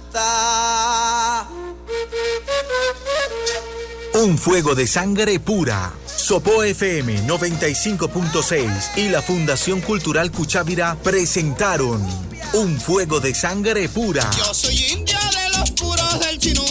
Un 4.13 4.37
fuego 4.37 4.75
de 4.75 4.87
sangre 4.87 5.39
pura. 5.39 5.93
Sopo 6.05 6.63
FM 6.63 7.27
95.6 7.27 8.97
y 8.97 9.09
la 9.09 9.21
Fundación 9.21 9.81
Cultural 9.81 10.31
Cuchávira 10.31 10.97
presentaron 11.03 12.05
Un 12.53 12.79
fuego 12.79 13.19
de 13.19 13.33
sangre 13.33 13.87
pura. 13.87 14.29
Yo 14.37 14.53
soy 14.53 14.75
india 14.91 15.19
de 15.19 15.57
los 15.57 15.71
puros 15.71 16.19
del 16.19 16.39
chinú. 16.39 16.65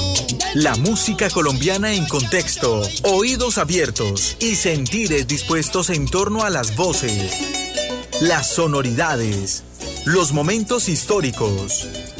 La 0.54 0.74
música 0.76 1.30
colombiana 1.30 1.92
en 1.92 2.06
contexto, 2.06 2.82
oídos 3.04 3.58
abiertos 3.58 4.36
y 4.40 4.56
sentires 4.56 5.26
dispuestos 5.28 5.90
en 5.90 6.06
torno 6.08 6.42
a 6.42 6.50
las 6.50 6.74
voces, 6.74 7.32
las 8.20 8.50
sonoridades, 8.50 9.62
los 10.06 10.32
momentos 10.32 10.88
históricos, 10.88 11.86